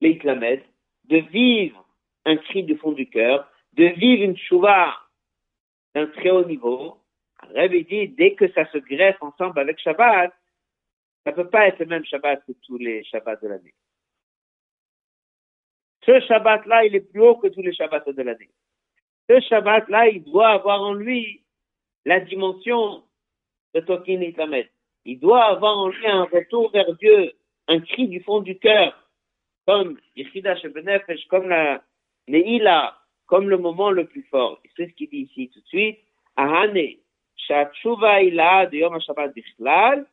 [0.00, 1.86] les de vivre
[2.24, 4.94] un cri du fond du cœur, de vivre une chouva
[5.94, 6.98] d'un très haut niveau.
[7.54, 10.32] Rabbi dit, dès que ça se greffe ensemble avec Shabbat,
[11.24, 13.74] ça ne peut pas être le même Shabbat que tous les Shabbats de l'année.
[16.04, 18.50] Ce Shabbat-là, il est plus haut que tous les Shabbats de l'année.
[19.28, 21.42] Ce Shabbat-là, il doit avoir en lui
[22.04, 23.04] la dimension
[23.74, 24.70] de Tokin Islamet.
[25.06, 27.32] Il doit avoir en lui un retour vers Dieu,
[27.68, 28.94] un cri du fond du cœur,
[29.66, 31.82] comme Shebenefesh, comme la
[32.28, 32.96] Neila,
[33.26, 34.60] comme le moment le plus fort.
[34.76, 35.98] C'est ce qu'il dit ici tout de suite.
[36.36, 36.96] Ahane,
[37.36, 38.98] Shatshuva de Yom
[39.34, 40.06] Bichlal.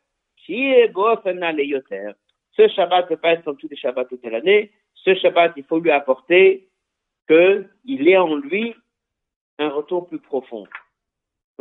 [2.56, 4.72] Ce Shabbat ne peut pas être comme tous les Shabbats de l'année.
[4.94, 6.68] Ce Shabbat, il faut lui apporter
[7.26, 8.74] qu'il ait en lui
[9.58, 10.66] un retour plus profond.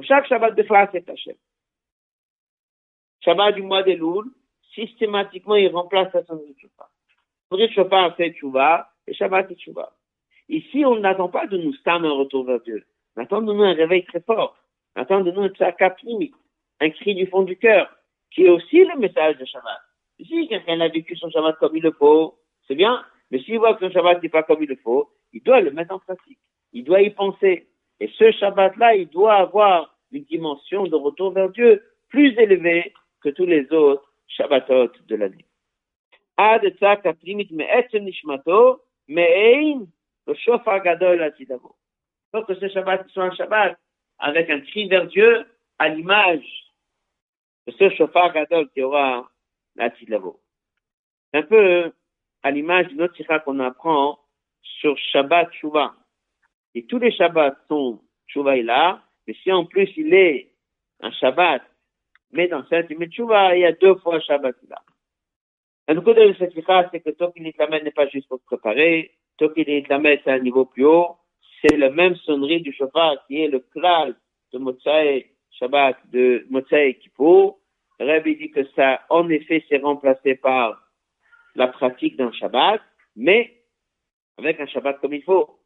[0.01, 1.35] chaque Shabbat de classe est Hachem.
[3.23, 4.31] Shabbat du mois de Loul,
[4.73, 6.89] systématiquement, il remplace la sonnerie de Chouba.
[7.49, 9.93] Sonnerie de Chouba fait Chouba, et Shabbat c'est Chouba.
[10.49, 12.83] Ici, on n'attend pas de nous stam un retour vers Dieu.
[13.15, 14.57] On attend de nous un réveil très fort.
[14.95, 16.31] On attend de nous un tzakapni,
[16.79, 17.89] un cri du fond du cœur,
[18.31, 19.79] qui est aussi le message de Shabbat.
[20.19, 23.73] Si quelqu'un a vécu son Shabbat comme il le faut, c'est bien, mais s'il voit
[23.75, 26.39] que son Shabbat n'est pas comme il le faut, il doit le mettre en pratique.
[26.73, 27.67] Il doit y penser.
[27.99, 33.29] Et ce Shabbat-là, il doit avoir une dimension de retour vers Dieu plus élevée que
[33.29, 35.45] tous les autres Shabbatot de l'année.
[36.37, 39.87] Ad tzak aprimit me'etzem nishmato me'ein
[40.27, 41.75] le shofar gadol atidavo.
[42.33, 43.77] Donc que ce Shabbat soit un Shabbat
[44.19, 45.45] avec un cri vers Dieu
[45.79, 46.47] à l'image
[47.67, 49.29] de ce shofar gadol qui aura
[49.75, 50.39] l'atidavo.
[51.31, 51.91] C'est un peu
[52.43, 54.19] à l'image d'une autre sikha qu'on apprend
[54.61, 55.93] sur Shabbat Shuvah.
[56.73, 60.53] Et tous les Shabbats sont Shuvah là, mais si en plus il est
[61.01, 61.63] un Shabbat,
[62.31, 64.81] mais dans cette Shuvah, il y a deux fois Shabbat là.
[65.87, 70.33] Un coup de cette c'est que Tokil n'est pas juste pour préparer, Tokil c'est à
[70.33, 71.17] un niveau plus haut,
[71.61, 74.15] c'est la même sonnerie du shofar qui est le klal
[74.53, 77.59] de Motsai Shabbat, de Motsai Kippour.
[77.99, 80.81] Rabbi dit que ça, en effet, s'est remplacé par
[81.55, 82.81] la pratique d'un Shabbat,
[83.15, 83.53] mais
[84.37, 85.59] avec un Shabbat comme il faut.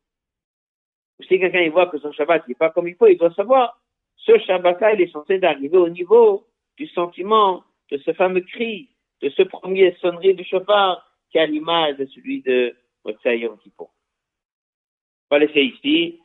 [1.21, 3.79] Si quelqu'un voit que son Shabbat n'est pas comme il faut, il doit savoir,
[4.17, 6.45] ce Shabbat-là, il est censé d'arriver au niveau
[6.77, 8.89] du sentiment de ce fameux cri,
[9.21, 13.89] de ce premier sonnerie du shofar, qui a l'image de celui de Motsai Yom Kippur.
[15.29, 16.19] On va laisser ici.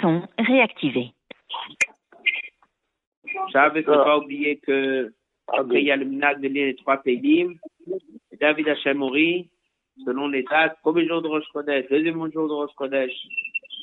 [0.00, 1.12] Son réactivé.
[3.52, 5.12] J'avais pas oublié que
[5.48, 7.46] après, il y a le minag de lire les trois pays.
[8.38, 9.50] David Hachemori,
[10.04, 13.12] selon les dates, premier jour de Rosh Chodesh, deuxième jour de Rosh Chodesh.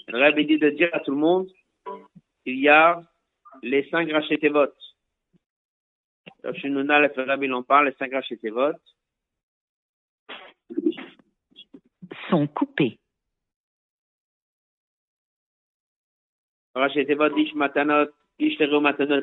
[0.08, 1.50] Le Rabbi dit de dire à tout le monde,
[2.46, 3.02] il y a
[3.64, 4.72] les cinq rachetevot.
[6.64, 8.74] Nuna, le Rabbi en parle, les cinq rachetevot.
[12.30, 13.00] Sont coupés.
[16.76, 18.12] Rachetevot, matanot,
[18.82, 19.22] matanot,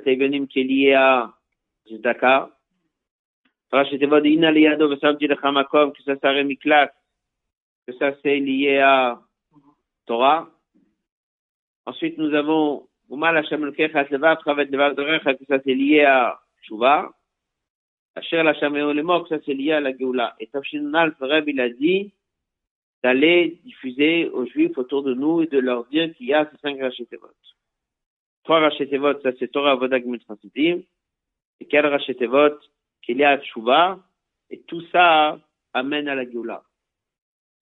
[1.87, 2.51] Zdaka.
[3.71, 6.93] Rachetevot, ina liado, le que ça s'arrête miklat,
[7.87, 9.21] que ça c'est lié à
[10.07, 10.51] Torah.
[11.87, 16.41] Ensuite, nous avons Umal Hashem Lekecha Levav Chavet Levav Dorecha, que ça c'est lié à
[16.63, 17.13] Shuvah.
[18.15, 20.37] Asher Hashem Eolemo, que ça c'est lié à la Geoula.
[20.39, 22.13] Et Tafshinal Fereb, il a dit
[23.03, 26.57] d'aller diffuser aux Juifs autour de nous et de leur dire qu'il y a ces
[26.59, 27.29] cinq Rachetevot.
[28.45, 30.85] Trois Rachetevot, ça c'est Torah, Vodag, Mitzvah, et
[31.69, 32.59] quel Rachetevot
[33.03, 33.99] qu'il y a à Shuvah,
[34.51, 35.41] et tout ça
[35.73, 36.63] amène à la Geoula.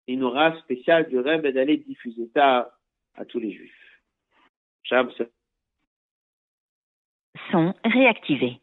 [0.09, 2.77] Une aura spéciale du rêve d'aller diffuser ça
[3.15, 3.80] à tous les Juifs.
[7.51, 8.61] Sont réactivés.